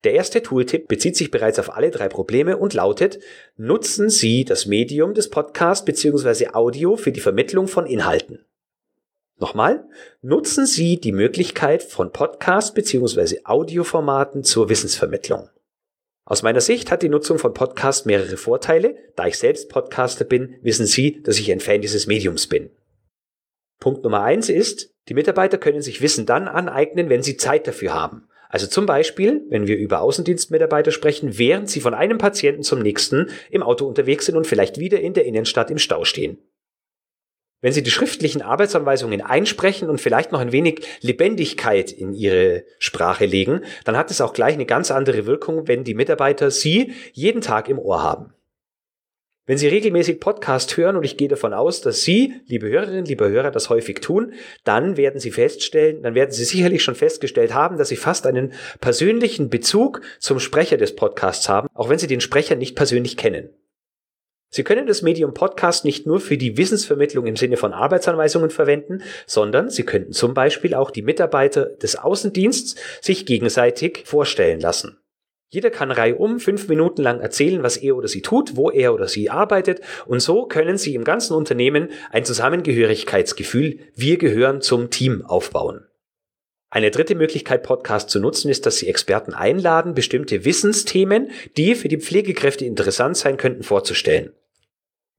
Der 0.05 0.14
erste 0.14 0.43
Tooltip 0.43 0.88
bezieht 0.88 1.14
sich 1.14 1.31
bereits 1.31 1.58
auf 1.58 1.76
alle 1.76 1.91
drei 1.91 2.08
Probleme 2.08 2.56
und 2.56 2.73
lautet, 2.73 3.19
nutzen 3.56 4.08
Sie 4.08 4.47
das 4.47 4.64
Medium 4.64 5.12
des 5.12 5.29
Podcasts 5.29 5.85
bzw. 5.85 6.49
Audio 6.55 6.96
für 6.96 7.12
die 7.12 7.20
Vermittlung 7.20 7.69
von 7.69 7.85
Inhalten. 7.85 8.46
Nochmal, 9.38 9.87
nutzen 10.23 10.64
Sie 10.64 10.99
die 11.00 11.12
Möglichkeit 11.12 11.82
von 11.82 12.12
Podcast 12.12 12.75
bzw. 12.75 13.41
Audioformaten 13.44 14.43
zur 14.43 14.70
Wissensvermittlung. 14.70 15.50
Aus 16.31 16.44
meiner 16.44 16.61
Sicht 16.61 16.93
hat 16.93 17.03
die 17.03 17.09
Nutzung 17.09 17.41
von 17.41 17.55
Podcast 17.55 18.06
mehrere 18.06 18.37
Vorteile. 18.37 18.94
Da 19.17 19.27
ich 19.27 19.37
selbst 19.37 19.69
Podcaster 19.69 20.25
bin, 20.25 20.55
wissen 20.62 20.87
Sie, 20.87 21.21
dass 21.25 21.41
ich 21.41 21.50
ein 21.50 21.59
Fan 21.59 21.81
dieses 21.81 22.06
Mediums 22.06 22.47
bin. 22.47 22.71
Punkt 23.81 24.05
Nummer 24.05 24.23
eins 24.23 24.49
ist, 24.49 24.94
die 25.09 25.15
Mitarbeiter 25.15 25.59
können 25.59 25.82
sich 25.82 26.03
Wissen 26.03 26.27
dann 26.27 26.47
aneignen, 26.47 27.09
wenn 27.09 27.25
sie 27.25 27.37
Zeit 27.37 27.67
dafür 27.67 27.94
haben. 27.94 28.29
Also 28.49 28.69
zum 28.69 28.87
Beispiel, 28.87 29.44
wenn 29.49 29.67
wir 29.67 29.77
über 29.77 30.03
Außendienstmitarbeiter 30.03 30.93
sprechen, 30.93 31.37
während 31.37 31.69
sie 31.69 31.81
von 31.81 31.94
einem 31.94 32.19
Patienten 32.19 32.63
zum 32.63 32.79
nächsten 32.79 33.31
im 33.51 33.65
Auto 33.65 33.84
unterwegs 33.87 34.27
sind 34.27 34.37
und 34.37 34.46
vielleicht 34.46 34.79
wieder 34.79 35.01
in 35.01 35.15
der 35.15 35.25
Innenstadt 35.25 35.69
im 35.69 35.79
Stau 35.79 36.05
stehen. 36.05 36.39
Wenn 37.62 37.72
Sie 37.72 37.82
die 37.82 37.90
schriftlichen 37.90 38.40
Arbeitsanweisungen 38.40 39.20
einsprechen 39.20 39.90
und 39.90 40.00
vielleicht 40.00 40.32
noch 40.32 40.40
ein 40.40 40.52
wenig 40.52 40.81
Lebendigkeit 41.02 41.93
in 41.93 42.14
Ihre 42.14 42.64
Sprache 42.79 43.26
legen, 43.26 43.60
dann 43.84 43.98
hat 43.98 44.10
es 44.10 44.22
auch 44.22 44.32
gleich 44.32 44.55
eine 44.55 44.64
ganz 44.64 44.90
andere 44.90 45.26
Wirkung, 45.26 45.69
wenn 45.69 45.84
die 45.84 45.94
Mitarbeiter 45.94 46.50
Sie 46.50 46.94
jeden 47.12 47.43
Tag 47.43 47.69
im 47.69 47.79
Ohr 47.79 48.02
haben. 48.02 48.32
Wenn 49.50 49.58
Sie 49.58 49.69
regelmäßig 49.69 50.20
Podcast 50.20 50.76
hören, 50.76 50.96
und 50.96 51.05
ich 51.05 51.17
gehe 51.17 51.29
davon 51.29 51.52
aus, 51.52 51.81
dass 51.81 52.02
Sie, 52.02 52.34
liebe 52.46 52.69
Hörerinnen, 52.69 53.05
liebe 53.05 53.29
Hörer, 53.29 53.50
das 53.50 53.69
häufig 53.69 54.00
tun, 54.00 54.32
dann 54.64 54.96
werden 54.96 55.19
Sie 55.19 55.32
feststellen, 55.32 56.02
dann 56.02 56.14
werden 56.14 56.31
Sie 56.31 56.44
sicherlich 56.44 56.82
schon 56.82 56.94
festgestellt 56.94 57.52
haben, 57.52 57.76
dass 57.76 57.88
Sie 57.88 57.96
fast 57.96 58.26
einen 58.26 58.52
persönlichen 58.81 59.50
Bezug 59.50 60.02
zum 60.19 60.38
Sprecher 60.38 60.76
des 60.76 60.94
Podcasts 60.94 61.48
haben, 61.48 61.69
auch 61.74 61.88
wenn 61.88 61.98
Sie 61.98 62.06
den 62.06 62.20
Sprecher 62.20 62.55
nicht 62.55 62.76
persönlich 62.76 63.17
kennen. 63.17 63.50
Sie 64.53 64.65
können 64.65 64.89
das 64.89 65.03
Medium 65.03 65.33
Podcast 65.33 65.85
nicht 65.85 66.07
nur 66.07 66.19
für 66.19 66.37
die 66.37 66.57
Wissensvermittlung 66.57 67.27
im 67.27 67.37
Sinne 67.37 67.57
von 67.57 67.73
Arbeitsanweisungen 67.73 68.51
verwenden, 68.51 69.03
sondern 69.25 69.71
Sie 69.71 69.85
könnten 69.85 70.13
zum 70.13 70.35
Beispiel 70.35 70.75
auch 70.75 70.91
die 70.91 71.03
Mitarbeiter 71.03 71.67
des 71.67 71.95
Außendienstes 71.95 72.75
sich 73.01 73.27
gegenseitig 73.27 74.03
vorstellen 74.07 74.59
lassen. 74.59 74.99
Jeder 75.53 75.71
kann 75.71 75.91
reihum 75.93 76.39
fünf 76.39 76.69
Minuten 76.69 77.03
lang 77.03 77.21
erzählen, 77.21 77.63
was 77.63 77.77
er 77.77 77.97
oder 77.97 78.07
sie 78.07 78.23
tut, 78.23 78.57
wo 78.57 78.71
er 78.71 78.95
oder 78.95 79.09
sie 79.09 79.31
arbeitet 79.31 79.81
und 80.07 80.21
so 80.21 80.47
können 80.47 80.79
Sie 80.79 80.95
im 80.95 81.03
ganzen 81.03 81.35
Unternehmen 81.35 81.91
ein 82.13 82.25
Zusammengehörigkeitsgefühl, 82.25 83.81
wir 83.97 84.17
gehören 84.17 84.61
zum 84.61 84.91
Team 84.91 85.25
aufbauen. 85.27 85.87
Eine 86.73 86.93
dritte 86.93 87.17
Möglichkeit, 87.17 87.65
Podcast 87.65 88.11
zu 88.11 88.21
nutzen, 88.21 88.49
ist, 88.49 88.65
dass 88.65 88.77
Sie 88.77 88.87
Experten 88.87 89.35
einladen, 89.35 89.95
bestimmte 89.95 90.45
Wissensthemen, 90.45 91.33
die 91.57 91.75
für 91.75 91.89
die 91.89 91.99
Pflegekräfte 91.99 92.65
interessant 92.65 93.17
sein 93.17 93.37
könnten, 93.37 93.65
vorzustellen. 93.65 94.33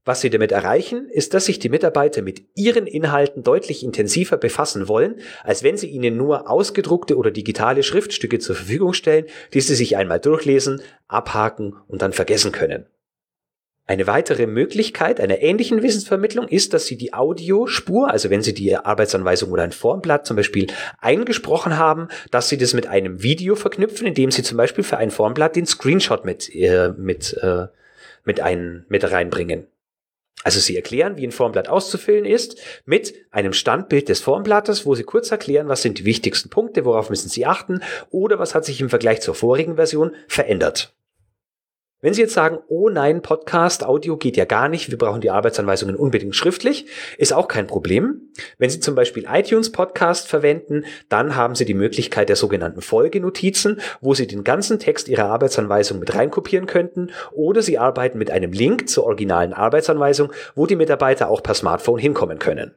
Was 0.04 0.22
Sie 0.22 0.32
damit 0.32 0.52
erreichen, 0.52 1.10
ist, 1.12 1.36
dass 1.36 1.46
sich 1.46 1.60
die 1.60 1.70
Mitarbeiter 1.70 2.24
mit 2.24 2.44
ihren 2.56 2.88
Inhalten 2.88 3.44
deutlich 3.44 3.84
intensiver 3.84 4.38
befassen 4.38 4.88
wollen, 4.88 5.20
als 5.44 5.62
wenn 5.62 5.78
Sie 5.78 5.88
ihnen 5.88 6.18
nur 6.18 6.50
ausgedruckte 6.50 7.18
oder 7.18 7.30
digitale 7.30 7.84
Schriftstücke 7.84 8.40
zur 8.40 8.56
Verfügung 8.56 8.94
stellen, 8.94 9.26
die 9.54 9.62
Sie 9.62 9.76
sich 9.76 9.98
einmal 9.98 10.20
durchlesen, 10.20 10.82
abhaken 11.08 11.76
und 11.88 12.02
dann 12.02 12.14
vergessen 12.14 12.52
können. 12.52 12.88
Eine 13.86 14.08
weitere 14.08 14.48
Möglichkeit 14.48 15.20
einer 15.20 15.42
ähnlichen 15.42 15.84
Wissensvermittlung 15.84 16.48
ist, 16.48 16.74
dass 16.74 16.88
Sie 16.88 16.98
die 16.98 17.14
Audiospur, 17.14 18.10
also 18.10 18.32
wenn 18.32 18.42
Sie 18.42 18.54
die 18.56 18.76
Arbeitsanweisung 18.76 19.52
oder 19.52 19.64
ein 19.64 19.72
Formblatt 19.72 20.26
zum 20.26 20.36
Beispiel 20.36 20.68
eingesprochen 21.00 21.78
haben, 21.78 22.08
dass 22.32 22.50
Sie 22.50 22.58
das 22.58 22.74
mit 22.74 22.88
einem 22.88 23.22
Video 23.22 23.56
verknüpfen, 23.56 24.08
indem 24.08 24.32
Sie 24.32 24.42
zum 24.42 24.58
Beispiel 24.58 24.84
für 24.84 24.98
ein 24.98 25.12
Formblatt 25.12 25.56
den 25.56 25.68
Screenshot 25.68 26.26
mit, 26.26 26.50
äh, 26.56 26.94
mit, 26.98 27.38
äh, 27.42 27.68
mit, 28.24 28.40
ein, 28.40 28.86
mit 28.88 29.12
reinbringen. 29.12 29.68
Also 30.44 30.60
Sie 30.60 30.76
erklären, 30.76 31.18
wie 31.18 31.28
ein 31.28 31.32
Formblatt 31.32 31.70
auszufüllen 31.70 32.26
ist, 32.26 32.60
mit 32.86 33.14
einem 33.32 33.54
Standbild 33.54 34.10
des 34.10 34.22
Formblattes, 34.22 34.86
wo 34.86 34.96
Sie 34.96 35.04
kurz 35.04 35.32
erklären, 35.32 35.68
was 35.68 35.82
sind 35.82 36.00
die 36.00 36.06
wichtigsten 36.06 36.50
Punkte, 36.50 36.86
worauf 36.86 37.10
müssen 37.10 37.30
Sie 37.30 37.46
achten 37.46 37.82
oder 38.10 38.40
was 38.40 38.56
hat 38.56 38.66
sich 38.66 38.82
im 38.82 38.90
Vergleich 38.90 39.22
zur 39.22 39.36
vorigen 39.36 39.76
Version 39.76 40.16
verändert. 40.28 40.96
Wenn 42.04 42.16
Sie 42.16 42.22
jetzt 42.22 42.34
sagen, 42.34 42.58
oh 42.68 42.90
nein, 42.90 43.22
Podcast, 43.22 43.86
Audio 43.86 44.18
geht 44.18 44.36
ja 44.36 44.46
gar 44.46 44.70
nicht, 44.70 44.90
wir 44.90 44.98
brauchen 44.98 45.22
die 45.22 45.30
Arbeitsanweisungen 45.30 45.96
unbedingt 45.96 46.36
schriftlich, 46.36 46.88
ist 47.20 47.32
auch 47.32 47.48
kein 47.48 47.68
Problem. 47.68 48.32
Wenn 48.58 48.72
Sie 48.72 48.80
zum 48.80 48.96
Beispiel 48.96 49.28
iTunes 49.32 49.72
Podcast 49.72 50.28
verwenden, 50.28 50.86
dann 51.10 51.36
haben 51.36 51.54
Sie 51.54 51.64
die 51.64 51.76
Möglichkeit 51.76 52.30
der 52.30 52.38
sogenannten 52.38 52.82
Folgenotizen, 52.82 53.82
wo 54.02 54.16
Sie 54.16 54.26
den 54.26 54.44
ganzen 54.44 54.80
Text 54.80 55.10
Ihrer 55.10 55.26
Arbeitsanweisung 55.26 56.00
mit 56.00 56.16
reinkopieren 56.16 56.66
könnten 56.66 57.12
oder 57.34 57.62
Sie 57.62 57.78
arbeiten 57.78 58.18
mit 58.18 58.32
einem 58.32 58.52
Link 58.52 58.90
zur 58.90 59.04
originalen 59.04 59.54
Arbeitsanweisung, 59.54 60.34
wo 60.56 60.66
die 60.66 60.76
Mitarbeiter 60.76 61.30
auch 61.30 61.44
per 61.44 61.54
Smartphone 61.54 62.00
hinkommen 62.00 62.40
können. 62.40 62.74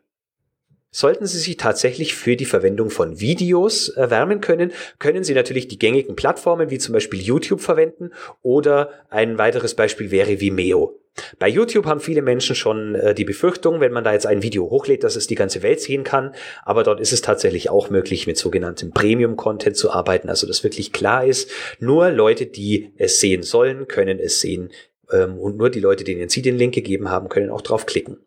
Sollten 0.96 1.26
Sie 1.26 1.40
sich 1.40 1.56
tatsächlich 1.56 2.14
für 2.14 2.36
die 2.36 2.44
Verwendung 2.44 2.88
von 2.88 3.18
Videos 3.18 3.88
erwärmen 3.88 4.40
können, 4.40 4.70
können 5.00 5.24
Sie 5.24 5.34
natürlich 5.34 5.66
die 5.66 5.76
gängigen 5.76 6.14
Plattformen 6.14 6.70
wie 6.70 6.78
zum 6.78 6.92
Beispiel 6.92 7.20
YouTube 7.20 7.60
verwenden 7.60 8.12
oder 8.42 8.90
ein 9.10 9.36
weiteres 9.36 9.74
Beispiel 9.74 10.12
wäre 10.12 10.40
Vimeo. 10.40 11.00
Bei 11.40 11.48
YouTube 11.48 11.86
haben 11.86 11.98
viele 11.98 12.22
Menschen 12.22 12.54
schon 12.54 12.94
äh, 12.94 13.12
die 13.12 13.24
Befürchtung, 13.24 13.80
wenn 13.80 13.90
man 13.90 14.04
da 14.04 14.12
jetzt 14.12 14.26
ein 14.26 14.44
Video 14.44 14.70
hochlädt, 14.70 15.02
dass 15.02 15.16
es 15.16 15.26
die 15.26 15.34
ganze 15.34 15.64
Welt 15.64 15.80
sehen 15.80 16.04
kann. 16.04 16.32
Aber 16.62 16.84
dort 16.84 17.00
ist 17.00 17.12
es 17.12 17.22
tatsächlich 17.22 17.70
auch 17.70 17.90
möglich, 17.90 18.28
mit 18.28 18.38
sogenanntem 18.38 18.92
Premium-Content 18.92 19.76
zu 19.76 19.90
arbeiten. 19.90 20.28
Also 20.28 20.46
dass 20.46 20.62
wirklich 20.62 20.92
klar 20.92 21.24
ist, 21.24 21.50
nur 21.80 22.10
Leute, 22.10 22.46
die 22.46 22.92
es 22.98 23.18
sehen 23.18 23.42
sollen, 23.42 23.88
können 23.88 24.20
es 24.20 24.40
sehen. 24.40 24.70
Ähm, 25.12 25.38
und 25.38 25.56
nur 25.56 25.70
die 25.70 25.80
Leute, 25.80 26.04
denen 26.04 26.28
Sie 26.28 26.42
den 26.42 26.56
Link 26.56 26.74
gegeben 26.74 27.10
haben, 27.10 27.28
können 27.28 27.50
auch 27.50 27.60
draufklicken. 27.60 28.18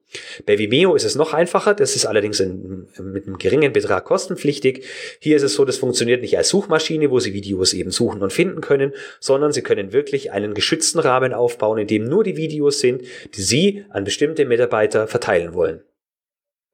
Bei 0.46 0.58
Vimeo 0.58 0.96
ist 0.96 1.04
es 1.04 1.16
noch 1.16 1.34
einfacher, 1.34 1.74
das 1.74 1.96
ist 1.96 2.06
allerdings 2.06 2.40
in, 2.40 2.88
mit 3.02 3.28
einem 3.28 3.38
geringen 3.38 3.74
Betrag 3.74 4.06
kostenpflichtig. 4.06 4.86
Hier 5.20 5.36
ist 5.36 5.44
es 5.44 5.54
so, 5.54 5.66
das 5.66 5.78
funktioniert 5.78 6.22
nicht 6.22 6.38
als 6.38 6.50
Suchmaschine, 6.50 7.12
wo 7.12 7.20
Sie 7.20 7.34
Videos 7.34 7.74
eben 7.74 7.92
suchen 7.92 8.22
und 8.22 8.32
finden 8.32 8.62
können, 8.62 8.94
sondern 9.20 9.52
Sie 9.52 9.62
können 9.62 9.94
wirklich 9.94 10.32
einen 10.32 10.54
geschützten 10.54 11.00
Rahmen 11.00 11.34
aufbauen, 11.34 11.78
in 11.78 11.88
dem 11.88 12.06
nur 12.06 12.24
die 12.24 12.38
Videos 12.38 12.80
sind, 12.80 13.02
die 13.36 13.42
Sie 13.42 13.86
an 13.90 14.04
bestimmte 14.04 14.46
Mitarbeiter 14.46 15.08
verteilen 15.08 15.54
wollen. 15.54 15.82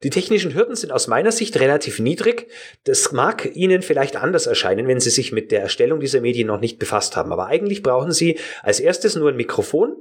Die 0.02 0.10
technischen 0.10 0.54
Hürden 0.54 0.76
sind 0.76 0.92
aus 0.92 1.06
meiner 1.06 1.32
Sicht 1.32 1.58
relativ 1.60 1.98
niedrig. 1.98 2.48
Das 2.84 3.12
mag 3.12 3.54
Ihnen 3.54 3.80
vielleicht 3.80 4.16
anders 4.16 4.46
erscheinen, 4.46 4.86
wenn 4.86 5.00
Sie 5.00 5.10
sich 5.10 5.32
mit 5.32 5.50
der 5.50 5.62
Erstellung 5.62 6.00
dieser 6.00 6.20
Medien 6.20 6.46
noch 6.46 6.60
nicht 6.60 6.78
befasst 6.78 7.16
haben. 7.16 7.32
Aber 7.32 7.46
eigentlich 7.46 7.82
brauchen 7.82 8.12
Sie 8.12 8.38
als 8.62 8.80
erstes 8.80 9.16
nur 9.16 9.30
ein 9.30 9.36
Mikrofon 9.36 9.96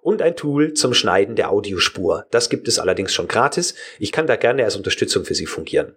und 0.00 0.22
ein 0.22 0.36
Tool 0.36 0.74
zum 0.74 0.94
Schneiden 0.94 1.34
der 1.34 1.50
Audiospur. 1.50 2.26
Das 2.30 2.50
gibt 2.50 2.68
es 2.68 2.78
allerdings 2.78 3.12
schon 3.12 3.28
gratis. 3.28 3.74
Ich 3.98 4.12
kann 4.12 4.26
da 4.26 4.36
gerne 4.36 4.64
als 4.64 4.76
Unterstützung 4.76 5.24
für 5.24 5.34
Sie 5.34 5.46
fungieren. 5.46 5.94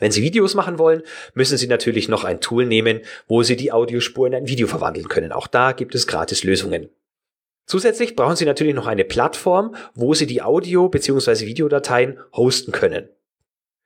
Wenn 0.00 0.12
Sie 0.12 0.22
Videos 0.22 0.54
machen 0.54 0.78
wollen, 0.78 1.02
müssen 1.34 1.58
Sie 1.58 1.66
natürlich 1.66 2.08
noch 2.08 2.24
ein 2.24 2.40
Tool 2.40 2.66
nehmen, 2.66 3.00
wo 3.26 3.42
Sie 3.42 3.56
die 3.56 3.72
Audiospur 3.72 4.26
in 4.26 4.34
ein 4.34 4.48
Video 4.48 4.66
verwandeln 4.66 5.08
können. 5.08 5.32
Auch 5.32 5.46
da 5.46 5.72
gibt 5.72 5.94
es 5.94 6.06
gratis 6.06 6.44
Lösungen. 6.44 6.90
Zusätzlich 7.68 8.16
brauchen 8.16 8.34
Sie 8.34 8.46
natürlich 8.46 8.74
noch 8.74 8.86
eine 8.86 9.04
Plattform, 9.04 9.76
wo 9.94 10.14
Sie 10.14 10.26
die 10.26 10.40
Audio- 10.40 10.88
bzw. 10.88 11.44
Videodateien 11.44 12.18
hosten 12.34 12.72
können. 12.72 13.10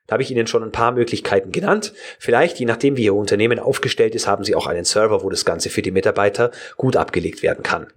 Da 0.06 0.14
habe 0.14 0.22
ich 0.22 0.30
Ihnen 0.30 0.46
schon 0.46 0.62
ein 0.62 0.70
paar 0.70 0.92
Möglichkeiten 0.92 1.50
genannt. 1.50 1.92
Vielleicht, 2.20 2.60
je 2.60 2.66
nachdem, 2.66 2.96
wie 2.96 3.04
Ihr 3.04 3.14
Unternehmen 3.14 3.58
aufgestellt 3.58 4.14
ist, 4.14 4.28
haben 4.28 4.44
Sie 4.44 4.54
auch 4.54 4.68
einen 4.68 4.84
Server, 4.84 5.24
wo 5.24 5.30
das 5.30 5.44
Ganze 5.44 5.68
für 5.68 5.82
die 5.82 5.90
Mitarbeiter 5.90 6.52
gut 6.76 6.96
abgelegt 6.96 7.42
werden 7.42 7.64
kann. 7.64 7.88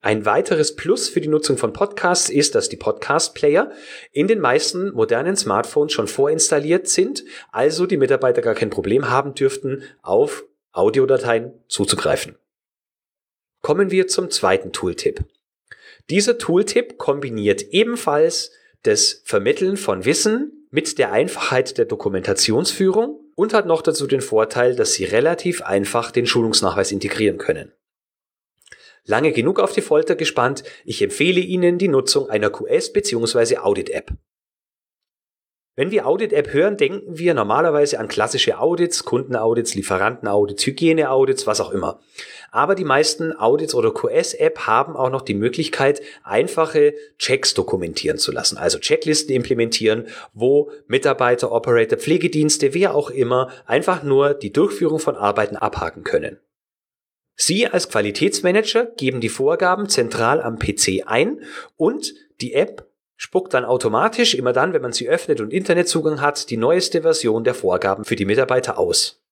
Ein 0.00 0.24
weiteres 0.26 0.76
Plus 0.76 1.08
für 1.08 1.20
die 1.20 1.28
Nutzung 1.28 1.58
von 1.58 1.72
Podcasts 1.72 2.30
ist, 2.30 2.54
dass 2.54 2.68
die 2.68 2.76
Podcast-Player 2.76 3.72
in 4.12 4.28
den 4.28 4.38
meisten 4.38 4.92
modernen 4.92 5.36
Smartphones 5.36 5.92
schon 5.92 6.06
vorinstalliert 6.06 6.86
sind, 6.86 7.24
also 7.50 7.84
die 7.84 7.96
Mitarbeiter 7.96 8.42
gar 8.42 8.54
kein 8.54 8.70
Problem 8.70 9.10
haben 9.10 9.34
dürften, 9.34 9.82
auf 10.02 10.44
Audiodateien 10.72 11.52
zuzugreifen. 11.66 12.36
Kommen 13.62 13.90
wir 13.90 14.08
zum 14.08 14.30
zweiten 14.30 14.72
Tooltip. 14.72 15.24
Dieser 16.08 16.38
Tooltip 16.38 16.98
kombiniert 16.98 17.62
ebenfalls 17.70 18.52
das 18.82 19.22
Vermitteln 19.24 19.76
von 19.76 20.04
Wissen 20.04 20.66
mit 20.70 20.98
der 20.98 21.12
Einfachheit 21.12 21.76
der 21.78 21.84
Dokumentationsführung 21.84 23.20
und 23.34 23.54
hat 23.54 23.66
noch 23.66 23.82
dazu 23.82 24.06
den 24.06 24.20
Vorteil, 24.20 24.74
dass 24.74 24.94
Sie 24.94 25.04
relativ 25.04 25.62
einfach 25.62 26.10
den 26.10 26.26
Schulungsnachweis 26.26 26.92
integrieren 26.92 27.38
können. 27.38 27.72
Lange 29.04 29.32
genug 29.32 29.60
auf 29.60 29.72
die 29.72 29.80
Folter 29.80 30.14
gespannt, 30.14 30.62
ich 30.84 31.02
empfehle 31.02 31.40
Ihnen 31.40 31.78
die 31.78 31.88
Nutzung 31.88 32.28
einer 32.28 32.50
QS 32.50 32.92
bzw. 32.92 33.58
Audit-App. 33.58 34.12
Wenn 35.80 35.90
wir 35.90 36.06
Audit-App 36.06 36.52
hören, 36.52 36.76
denken 36.76 37.16
wir 37.16 37.32
normalerweise 37.32 37.98
an 37.98 38.06
klassische 38.06 38.58
Audits, 38.58 39.06
Kundenaudits, 39.06 39.74
Lieferantenaudits, 39.74 40.66
Hygieneaudits, 40.66 41.46
was 41.46 41.62
auch 41.62 41.70
immer. 41.70 42.00
Aber 42.50 42.74
die 42.74 42.84
meisten 42.84 43.34
Audits 43.34 43.74
oder 43.74 43.90
QS-App 43.90 44.66
haben 44.66 44.94
auch 44.94 45.08
noch 45.08 45.22
die 45.22 45.32
Möglichkeit, 45.32 46.02
einfache 46.22 46.92
Checks 47.16 47.54
dokumentieren 47.54 48.18
zu 48.18 48.30
lassen. 48.30 48.58
Also 48.58 48.78
Checklisten 48.78 49.34
implementieren, 49.34 50.08
wo 50.34 50.70
Mitarbeiter, 50.86 51.50
Operator, 51.50 51.96
Pflegedienste, 51.96 52.74
wer 52.74 52.94
auch 52.94 53.08
immer, 53.08 53.48
einfach 53.64 54.02
nur 54.02 54.34
die 54.34 54.52
Durchführung 54.52 54.98
von 54.98 55.16
Arbeiten 55.16 55.56
abhaken 55.56 56.04
können. 56.04 56.38
Sie 57.36 57.66
als 57.66 57.88
Qualitätsmanager 57.88 58.84
geben 58.98 59.22
die 59.22 59.30
Vorgaben 59.30 59.88
zentral 59.88 60.42
am 60.42 60.58
PC 60.58 61.04
ein 61.06 61.40
und 61.78 62.12
die 62.42 62.52
App 62.52 62.89
spuckt 63.20 63.52
dann 63.52 63.66
automatisch 63.66 64.34
immer 64.34 64.54
dann, 64.54 64.72
wenn 64.72 64.80
man 64.80 64.94
sie 64.94 65.06
öffnet 65.06 65.42
und 65.42 65.52
Internetzugang 65.52 66.22
hat, 66.22 66.48
die 66.48 66.56
neueste 66.56 67.02
Version 67.02 67.44
der 67.44 67.52
Vorgaben 67.52 68.06
für 68.06 68.16
die 68.16 68.24
Mitarbeiter 68.24 68.78
aus. 68.78 69.22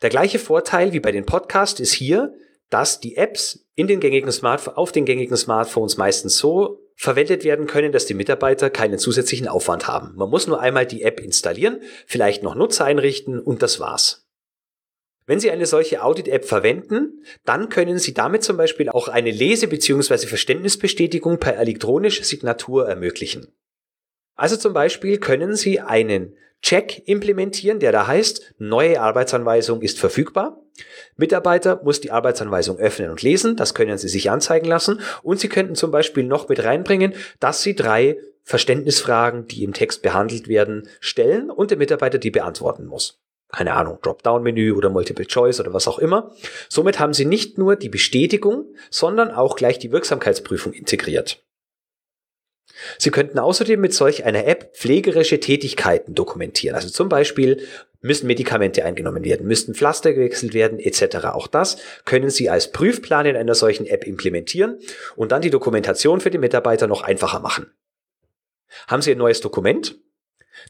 Der 0.00 0.08
gleiche 0.08 0.38
Vorteil 0.38 0.94
wie 0.94 1.00
bei 1.00 1.12
den 1.12 1.26
Podcasts 1.26 1.80
ist 1.80 1.92
hier, 1.92 2.32
dass 2.70 2.98
die 2.98 3.16
Apps 3.18 3.66
in 3.74 3.88
den 3.88 4.00
gängigen 4.00 4.32
Smartph 4.32 4.68
auf 4.68 4.90
den 4.90 5.04
gängigen 5.04 5.36
Smartphones 5.36 5.98
meistens 5.98 6.38
so 6.38 6.80
verwendet 6.94 7.44
werden 7.44 7.66
können, 7.66 7.92
dass 7.92 8.06
die 8.06 8.14
Mitarbeiter 8.14 8.70
keinen 8.70 8.98
zusätzlichen 8.98 9.48
Aufwand 9.48 9.86
haben. 9.86 10.14
Man 10.16 10.30
muss 10.30 10.46
nur 10.46 10.58
einmal 10.58 10.86
die 10.86 11.02
App 11.02 11.20
installieren, 11.20 11.82
vielleicht 12.06 12.42
noch 12.42 12.54
Nutzer 12.54 12.86
einrichten 12.86 13.38
und 13.38 13.62
das 13.62 13.80
war's. 13.80 14.27
Wenn 15.28 15.40
Sie 15.40 15.50
eine 15.50 15.66
solche 15.66 16.02
Audit-App 16.02 16.46
verwenden, 16.46 17.22
dann 17.44 17.68
können 17.68 17.98
Sie 17.98 18.14
damit 18.14 18.42
zum 18.42 18.56
Beispiel 18.56 18.88
auch 18.88 19.08
eine 19.08 19.30
Lese- 19.30 19.68
bzw. 19.68 20.26
Verständnisbestätigung 20.26 21.38
per 21.38 21.58
elektronische 21.58 22.24
Signatur 22.24 22.88
ermöglichen. 22.88 23.52
Also 24.36 24.56
zum 24.56 24.72
Beispiel 24.72 25.18
können 25.18 25.54
Sie 25.54 25.80
einen 25.80 26.34
Check 26.62 27.06
implementieren, 27.06 27.78
der 27.78 27.92
da 27.92 28.06
heißt, 28.06 28.54
neue 28.56 29.02
Arbeitsanweisung 29.02 29.82
ist 29.82 30.00
verfügbar. 30.00 30.62
Mitarbeiter 31.16 31.82
muss 31.84 32.00
die 32.00 32.10
Arbeitsanweisung 32.10 32.78
öffnen 32.78 33.10
und 33.10 33.20
lesen, 33.20 33.54
das 33.54 33.74
können 33.74 33.98
Sie 33.98 34.08
sich 34.08 34.30
anzeigen 34.30 34.66
lassen 34.66 35.02
und 35.22 35.38
Sie 35.38 35.50
könnten 35.50 35.74
zum 35.74 35.90
Beispiel 35.90 36.24
noch 36.24 36.48
mit 36.48 36.64
reinbringen, 36.64 37.12
dass 37.38 37.62
Sie 37.62 37.74
drei 37.74 38.16
Verständnisfragen, 38.44 39.46
die 39.46 39.62
im 39.62 39.74
Text 39.74 40.00
behandelt 40.00 40.48
werden, 40.48 40.88
stellen 41.00 41.50
und 41.50 41.70
der 41.70 41.76
Mitarbeiter 41.76 42.16
die 42.16 42.30
beantworten 42.30 42.86
muss 42.86 43.20
keine 43.50 43.72
Ahnung, 43.72 43.98
Dropdown-Menü 44.02 44.72
oder 44.72 44.90
Multiple 44.90 45.26
Choice 45.26 45.60
oder 45.60 45.72
was 45.72 45.88
auch 45.88 45.98
immer. 45.98 46.32
Somit 46.68 46.98
haben 46.98 47.14
Sie 47.14 47.24
nicht 47.24 47.56
nur 47.58 47.76
die 47.76 47.88
Bestätigung, 47.88 48.74
sondern 48.90 49.30
auch 49.30 49.56
gleich 49.56 49.78
die 49.78 49.90
Wirksamkeitsprüfung 49.90 50.72
integriert. 50.72 51.42
Sie 52.98 53.10
könnten 53.10 53.38
außerdem 53.38 53.80
mit 53.80 53.94
solch 53.94 54.24
einer 54.24 54.46
App 54.46 54.76
pflegerische 54.76 55.40
Tätigkeiten 55.40 56.14
dokumentieren. 56.14 56.76
Also 56.76 56.90
zum 56.90 57.08
Beispiel 57.08 57.66
müssen 58.00 58.26
Medikamente 58.26 58.84
eingenommen 58.84 59.24
werden, 59.24 59.46
müssten 59.46 59.74
Pflaster 59.74 60.12
gewechselt 60.12 60.54
werden, 60.54 60.78
etc. 60.78 61.26
Auch 61.32 61.48
das 61.48 61.78
können 62.04 62.30
Sie 62.30 62.48
als 62.48 62.70
Prüfplan 62.70 63.26
in 63.26 63.36
einer 63.36 63.54
solchen 63.54 63.86
App 63.86 64.06
implementieren 64.06 64.78
und 65.16 65.32
dann 65.32 65.42
die 65.42 65.50
Dokumentation 65.50 66.20
für 66.20 66.30
die 66.30 66.38
Mitarbeiter 66.38 66.86
noch 66.86 67.02
einfacher 67.02 67.40
machen. 67.40 67.72
Haben 68.86 69.02
Sie 69.02 69.10
ein 69.10 69.18
neues 69.18 69.40
Dokument? 69.40 69.98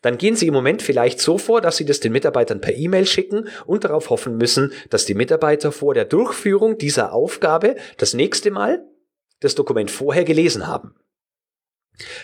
Dann 0.02 0.18
gehen 0.18 0.36
Sie 0.36 0.46
im 0.46 0.54
Moment 0.54 0.82
vielleicht 0.82 1.20
so 1.20 1.38
vor, 1.38 1.60
dass 1.60 1.76
Sie 1.76 1.84
das 1.84 2.00
den 2.00 2.12
Mitarbeitern 2.12 2.60
per 2.60 2.74
E-Mail 2.74 3.06
schicken 3.06 3.48
und 3.66 3.84
darauf 3.84 4.10
hoffen 4.10 4.36
müssen, 4.36 4.72
dass 4.90 5.06
die 5.06 5.14
Mitarbeiter 5.14 5.72
vor 5.72 5.94
der 5.94 6.04
Durchführung 6.04 6.78
dieser 6.78 7.12
Aufgabe 7.12 7.76
das 7.96 8.14
nächste 8.14 8.50
Mal 8.50 8.84
das 9.40 9.54
Dokument 9.54 9.90
vorher 9.90 10.24
gelesen 10.24 10.66
haben. 10.66 10.94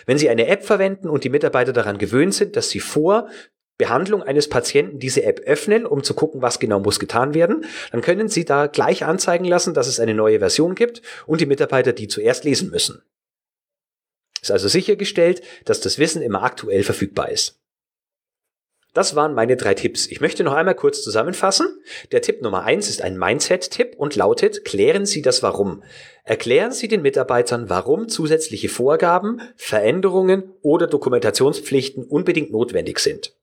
Wenn 0.05 0.17
Sie 0.17 0.29
eine 0.29 0.47
App 0.47 0.63
verwenden 0.63 1.09
und 1.09 1.23
die 1.23 1.29
Mitarbeiter 1.29 1.73
daran 1.73 1.97
gewöhnt 1.97 2.33
sind, 2.33 2.55
dass 2.55 2.69
sie 2.69 2.79
vor 2.79 3.29
Behandlung 3.77 4.23
eines 4.23 4.47
Patienten 4.47 4.99
diese 4.99 5.23
App 5.23 5.41
öffnen, 5.41 5.85
um 5.85 6.01
zu 6.01 6.13
gucken, 6.13 6.41
was 6.41 6.59
genau 6.59 6.79
muss 6.79 6.99
getan 6.99 7.33
werden, 7.33 7.65
dann 7.91 8.01
können 8.01 8.29
Sie 8.29 8.45
da 8.45 8.67
gleich 8.67 9.03
anzeigen 9.03 9.45
lassen, 9.45 9.73
dass 9.73 9.87
es 9.87 9.99
eine 9.99 10.13
neue 10.13 10.39
Version 10.39 10.75
gibt 10.75 11.01
und 11.25 11.41
die 11.41 11.45
Mitarbeiter 11.45 11.91
die 11.91 12.07
zuerst 12.07 12.45
lesen 12.45 12.69
müssen. 12.69 13.03
Ist 14.45 14.51
also 14.51 14.67
sichergestellt, 14.67 15.41
dass 15.65 15.81
das 15.81 15.97
Wissen 15.97 16.21
immer 16.21 16.43
aktuell 16.43 16.83
verfügbar 16.83 17.31
ist. 17.31 17.55
Das 18.93 19.15
waren 19.15 19.33
meine 19.33 19.57
drei 19.57 19.73
Tipps. 19.73 20.05
Ich 20.05 20.21
möchte 20.21 20.43
noch 20.43 20.53
einmal 20.53 20.75
kurz 20.75 21.01
zusammenfassen. 21.01 21.81
Der 22.11 22.21
Tipp 22.21 22.43
Nummer 22.43 22.61
eins 22.61 22.87
ist 22.87 23.01
ein 23.01 23.17
Mindset-Tipp 23.17 23.95
und 23.97 24.15
lautet, 24.15 24.63
klären 24.63 25.07
Sie 25.07 25.23
das 25.23 25.41
Warum. 25.41 25.81
Erklären 26.25 26.71
Sie 26.73 26.87
den 26.87 27.01
Mitarbeitern, 27.01 27.71
warum 27.71 28.07
zusätzliche 28.07 28.69
Vorgaben, 28.69 29.41
Veränderungen 29.55 30.53
oder 30.61 30.85
Dokumentationspflichten 30.85 32.03
unbedingt 32.03 32.51
notwendig 32.51 32.99
sind. 32.99 33.33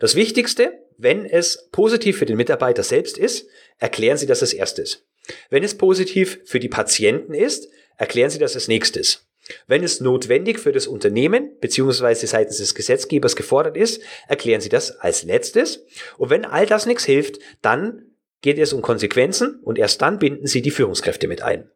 Das 0.00 0.14
Wichtigste, 0.14 0.72
wenn 0.96 1.26
es 1.26 1.68
positiv 1.72 2.16
für 2.16 2.24
den 2.24 2.38
Mitarbeiter 2.38 2.84
selbst 2.84 3.18
ist, 3.18 3.48
erklären 3.76 4.16
Sie 4.16 4.26
das 4.26 4.40
als 4.40 4.54
erstes. 4.54 5.04
Wenn 5.50 5.62
es 5.62 5.76
positiv 5.76 6.40
für 6.46 6.58
die 6.58 6.70
Patienten 6.70 7.34
ist, 7.34 7.68
erklären 7.98 8.30
Sie 8.30 8.38
das 8.38 8.54
als 8.54 8.66
nächstes. 8.66 9.26
Wenn 9.66 9.82
es 9.82 10.00
notwendig 10.00 10.58
für 10.58 10.72
das 10.72 10.86
Unternehmen 10.86 11.56
bzw. 11.60 12.26
seitens 12.26 12.58
des 12.58 12.74
Gesetzgebers 12.74 13.36
gefordert 13.36 13.76
ist, 13.76 14.02
erklären 14.28 14.60
Sie 14.60 14.68
das 14.68 14.92
als 14.98 15.24
letztes. 15.24 15.84
Und 16.16 16.30
wenn 16.30 16.44
all 16.44 16.66
das 16.66 16.86
nichts 16.86 17.04
hilft, 17.04 17.38
dann 17.60 18.12
geht 18.40 18.58
es 18.58 18.72
um 18.72 18.82
Konsequenzen 18.82 19.60
und 19.62 19.78
erst 19.78 20.02
dann 20.02 20.18
binden 20.18 20.46
Sie 20.46 20.62
die 20.62 20.70
Führungskräfte 20.70 21.28
mit 21.28 21.42
ein. 21.42 21.70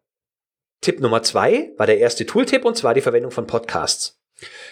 Tipp 0.81 1.01
Nummer 1.01 1.23
zwei 1.23 1.73
war 1.77 1.87
der 1.87 1.99
erste 1.99 2.27
Tooltip 2.27 2.65
und 2.65 2.77
zwar 2.77 2.95
die 2.95 3.01
Verwendung 3.01 3.31
von 3.31 3.47
Podcasts. 3.47 4.21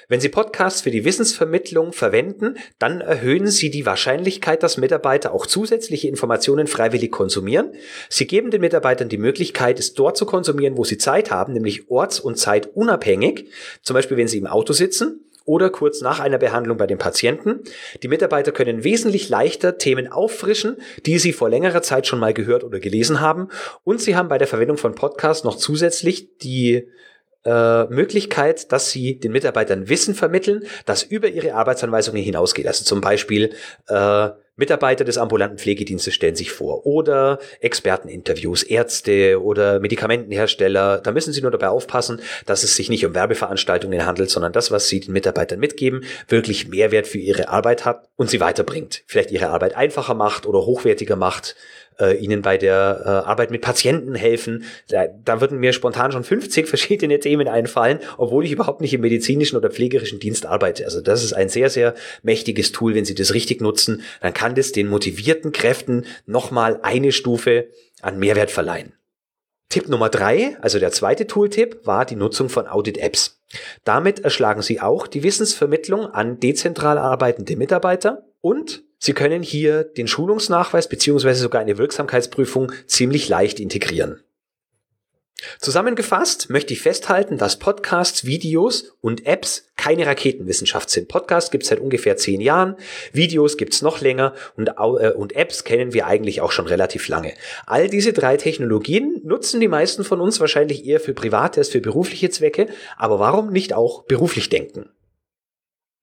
Wenn 0.08 0.20
Sie 0.20 0.28
Podcasts 0.28 0.82
für 0.82 0.90
die 0.90 1.04
Wissensvermittlung 1.04 1.92
verwenden, 1.92 2.56
dann 2.78 3.00
erhöhen 3.00 3.46
Sie 3.46 3.70
die 3.70 3.86
Wahrscheinlichkeit, 3.86 4.62
dass 4.62 4.76
Mitarbeiter 4.76 5.32
auch 5.32 5.46
zusätzliche 5.46 6.08
Informationen 6.08 6.66
freiwillig 6.66 7.10
konsumieren. 7.10 7.72
Sie 8.08 8.26
geben 8.26 8.50
den 8.50 8.60
Mitarbeitern 8.60 9.08
die 9.08 9.18
Möglichkeit, 9.18 9.78
es 9.78 9.94
dort 9.94 10.16
zu 10.16 10.26
konsumieren, 10.26 10.76
wo 10.76 10.84
sie 10.84 10.98
Zeit 10.98 11.30
haben, 11.30 11.54
nämlich 11.54 11.90
orts- 11.90 12.20
und 12.20 12.36
zeitunabhängig. 12.36 13.48
Zum 13.82 13.94
Beispiel, 13.94 14.16
wenn 14.16 14.28
sie 14.28 14.38
im 14.38 14.46
Auto 14.46 14.72
sitzen 14.72 15.24
oder 15.44 15.70
kurz 15.70 16.00
nach 16.00 16.20
einer 16.20 16.38
Behandlung 16.38 16.78
bei 16.78 16.86
den 16.86 16.98
Patienten. 16.98 17.60
Die 18.02 18.08
Mitarbeiter 18.08 18.52
können 18.52 18.84
wesentlich 18.84 19.28
leichter 19.28 19.78
Themen 19.78 20.10
auffrischen, 20.10 20.76
die 21.04 21.18
sie 21.18 21.32
vor 21.32 21.50
längerer 21.50 21.82
Zeit 21.82 22.06
schon 22.06 22.18
mal 22.18 22.32
gehört 22.32 22.64
oder 22.64 22.80
gelesen 22.80 23.20
haben. 23.20 23.48
Und 23.82 24.00
sie 24.00 24.16
haben 24.16 24.28
bei 24.28 24.38
der 24.38 24.48
Verwendung 24.48 24.78
von 24.78 24.94
Podcasts 24.94 25.44
noch 25.44 25.56
zusätzlich 25.56 26.38
die 26.38 26.88
äh, 27.44 27.84
Möglichkeit, 27.84 28.72
dass 28.72 28.90
sie 28.90 29.18
den 29.18 29.32
Mitarbeitern 29.32 29.88
Wissen 29.88 30.14
vermitteln, 30.14 30.64
das 30.86 31.02
über 31.02 31.28
ihre 31.28 31.54
Arbeitsanweisungen 31.54 32.22
hinausgeht. 32.22 32.66
Also 32.66 32.84
zum 32.84 33.00
Beispiel 33.00 33.54
äh, 33.88 34.30
Mitarbeiter 34.56 35.04
des 35.04 35.18
ambulanten 35.18 35.58
Pflegedienstes 35.58 36.14
stellen 36.14 36.36
sich 36.36 36.52
vor 36.52 36.86
oder 36.86 37.40
Experteninterviews, 37.60 38.62
Ärzte 38.62 39.42
oder 39.42 39.80
Medikamentenhersteller. 39.80 41.00
Da 41.02 41.10
müssen 41.10 41.32
Sie 41.32 41.42
nur 41.42 41.50
dabei 41.50 41.68
aufpassen, 41.68 42.20
dass 42.46 42.62
es 42.62 42.76
sich 42.76 42.88
nicht 42.88 43.04
um 43.04 43.14
Werbeveranstaltungen 43.14 44.06
handelt, 44.06 44.30
sondern 44.30 44.52
das, 44.52 44.70
was 44.70 44.88
Sie 44.88 45.00
den 45.00 45.12
Mitarbeitern 45.12 45.58
mitgeben, 45.58 46.04
wirklich 46.28 46.68
Mehrwert 46.68 47.08
für 47.08 47.18
ihre 47.18 47.48
Arbeit 47.48 47.84
hat 47.84 48.08
und 48.14 48.30
sie 48.30 48.40
weiterbringt. 48.40 49.02
Vielleicht 49.06 49.32
ihre 49.32 49.48
Arbeit 49.48 49.76
einfacher 49.76 50.14
macht 50.14 50.46
oder 50.46 50.60
hochwertiger 50.60 51.16
macht 51.16 51.56
äh, 52.00 52.16
ihnen 52.16 52.42
bei 52.42 52.58
der 52.58 53.02
äh, 53.04 53.08
Arbeit 53.08 53.50
mit 53.50 53.62
Patienten 53.62 54.14
helfen. 54.14 54.64
Da, 54.88 55.06
da 55.06 55.40
würden 55.40 55.58
mir 55.58 55.72
spontan 55.72 56.12
schon 56.12 56.24
50 56.24 56.68
verschiedene 56.68 57.18
Themen 57.18 57.48
einfallen, 57.48 57.98
obwohl 58.16 58.44
ich 58.44 58.52
überhaupt 58.52 58.80
nicht 58.80 58.94
im 58.94 59.00
medizinischen 59.00 59.56
oder 59.56 59.70
pflegerischen 59.70 60.20
Dienst 60.20 60.46
arbeite. 60.46 60.84
Also 60.84 61.00
das 61.00 61.24
ist 61.24 61.32
ein 61.32 61.48
sehr, 61.48 61.70
sehr 61.70 61.94
mächtiges 62.22 62.72
Tool. 62.72 62.94
Wenn 62.94 63.04
Sie 63.04 63.14
das 63.14 63.34
richtig 63.34 63.60
nutzen, 63.60 64.02
dann 64.20 64.34
kann 64.34 64.54
das 64.54 64.72
den 64.72 64.88
motivierten 64.88 65.52
Kräften 65.52 66.06
nochmal 66.26 66.80
eine 66.82 67.12
Stufe 67.12 67.68
an 68.02 68.18
Mehrwert 68.18 68.50
verleihen. 68.50 68.92
Tipp 69.74 69.88
Nummer 69.88 70.08
drei, 70.08 70.56
also 70.60 70.78
der 70.78 70.92
zweite 70.92 71.26
Tooltip, 71.26 71.84
war 71.84 72.04
die 72.04 72.14
Nutzung 72.14 72.48
von 72.48 72.68
Audit-Apps. 72.68 73.40
Damit 73.82 74.20
erschlagen 74.20 74.62
Sie 74.62 74.80
auch 74.80 75.08
die 75.08 75.24
Wissensvermittlung 75.24 76.06
an 76.06 76.38
dezentral 76.38 76.96
arbeitende 76.96 77.56
Mitarbeiter 77.56 78.24
und 78.40 78.83
Sie 79.04 79.12
können 79.12 79.42
hier 79.42 79.84
den 79.84 80.08
Schulungsnachweis 80.08 80.88
beziehungsweise 80.88 81.42
sogar 81.42 81.60
eine 81.60 81.76
Wirksamkeitsprüfung 81.76 82.72
ziemlich 82.86 83.28
leicht 83.28 83.60
integrieren. 83.60 84.22
Zusammengefasst 85.60 86.48
möchte 86.48 86.72
ich 86.72 86.80
festhalten, 86.80 87.36
dass 87.36 87.58
Podcasts, 87.58 88.24
Videos 88.24 88.96
und 89.02 89.26
Apps 89.26 89.66
keine 89.76 90.06
Raketenwissenschaft 90.06 90.88
sind. 90.88 91.08
Podcasts 91.08 91.50
gibt 91.50 91.64
es 91.64 91.68
seit 91.68 91.80
ungefähr 91.80 92.16
zehn 92.16 92.40
Jahren, 92.40 92.76
Videos 93.12 93.58
gibt 93.58 93.74
es 93.74 93.82
noch 93.82 94.00
länger 94.00 94.32
und, 94.56 94.68
äh, 94.68 95.10
und 95.10 95.36
Apps 95.36 95.64
kennen 95.64 95.92
wir 95.92 96.06
eigentlich 96.06 96.40
auch 96.40 96.50
schon 96.50 96.66
relativ 96.66 97.06
lange. 97.08 97.34
All 97.66 97.90
diese 97.90 98.14
drei 98.14 98.38
Technologien 98.38 99.20
nutzen 99.22 99.60
die 99.60 99.68
meisten 99.68 100.04
von 100.04 100.22
uns 100.22 100.40
wahrscheinlich 100.40 100.86
eher 100.86 100.98
für 100.98 101.12
private 101.12 101.60
als 101.60 101.68
für 101.68 101.82
berufliche 101.82 102.30
Zwecke, 102.30 102.68
aber 102.96 103.18
warum 103.18 103.52
nicht 103.52 103.74
auch 103.74 104.04
beruflich 104.04 104.48
denken? 104.48 104.88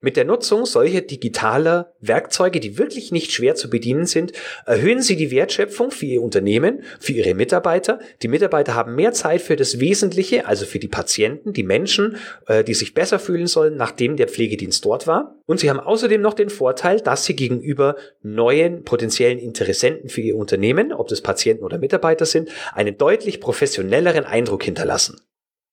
Mit 0.03 0.17
der 0.17 0.25
Nutzung 0.25 0.65
solcher 0.65 1.01
digitaler 1.01 1.93
Werkzeuge, 1.99 2.59
die 2.59 2.79
wirklich 2.79 3.11
nicht 3.11 3.31
schwer 3.31 3.53
zu 3.53 3.69
bedienen 3.69 4.07
sind, 4.07 4.31
erhöhen 4.65 5.03
Sie 5.03 5.15
die 5.15 5.29
Wertschöpfung 5.29 5.91
für 5.91 6.07
Ihr 6.07 6.23
Unternehmen, 6.23 6.81
für 6.99 7.13
Ihre 7.13 7.35
Mitarbeiter. 7.35 7.99
Die 8.23 8.27
Mitarbeiter 8.27 8.73
haben 8.73 8.95
mehr 8.95 9.13
Zeit 9.13 9.43
für 9.43 9.55
das 9.55 9.79
Wesentliche, 9.79 10.47
also 10.47 10.65
für 10.65 10.79
die 10.79 10.87
Patienten, 10.87 11.53
die 11.53 11.61
Menschen, 11.61 12.17
äh, 12.47 12.63
die 12.63 12.73
sich 12.73 12.95
besser 12.95 13.19
fühlen 13.19 13.45
sollen, 13.45 13.75
nachdem 13.75 14.17
der 14.17 14.27
Pflegedienst 14.27 14.83
dort 14.83 15.05
war. 15.05 15.35
Und 15.45 15.59
Sie 15.59 15.69
haben 15.69 15.79
außerdem 15.79 16.19
noch 16.19 16.33
den 16.33 16.49
Vorteil, 16.49 16.99
dass 16.99 17.25
Sie 17.25 17.35
gegenüber 17.35 17.95
neuen 18.23 18.83
potenziellen 18.83 19.37
Interessenten 19.37 20.09
für 20.09 20.21
Ihr 20.21 20.35
Unternehmen, 20.35 20.93
ob 20.93 21.09
das 21.09 21.21
Patienten 21.21 21.63
oder 21.63 21.77
Mitarbeiter 21.77 22.25
sind, 22.25 22.49
einen 22.73 22.97
deutlich 22.97 23.39
professionelleren 23.39 24.25
Eindruck 24.25 24.63
hinterlassen. 24.63 25.21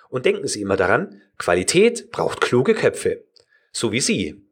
Und 0.09 0.25
denken 0.25 0.47
Sie 0.47 0.61
immer 0.61 0.77
daran, 0.77 1.21
Qualität 1.37 2.11
braucht 2.11 2.39
kluge 2.39 2.75
Köpfe. 2.75 3.25
So 3.73 3.91
wie 3.91 3.99
Sie. 3.99 4.46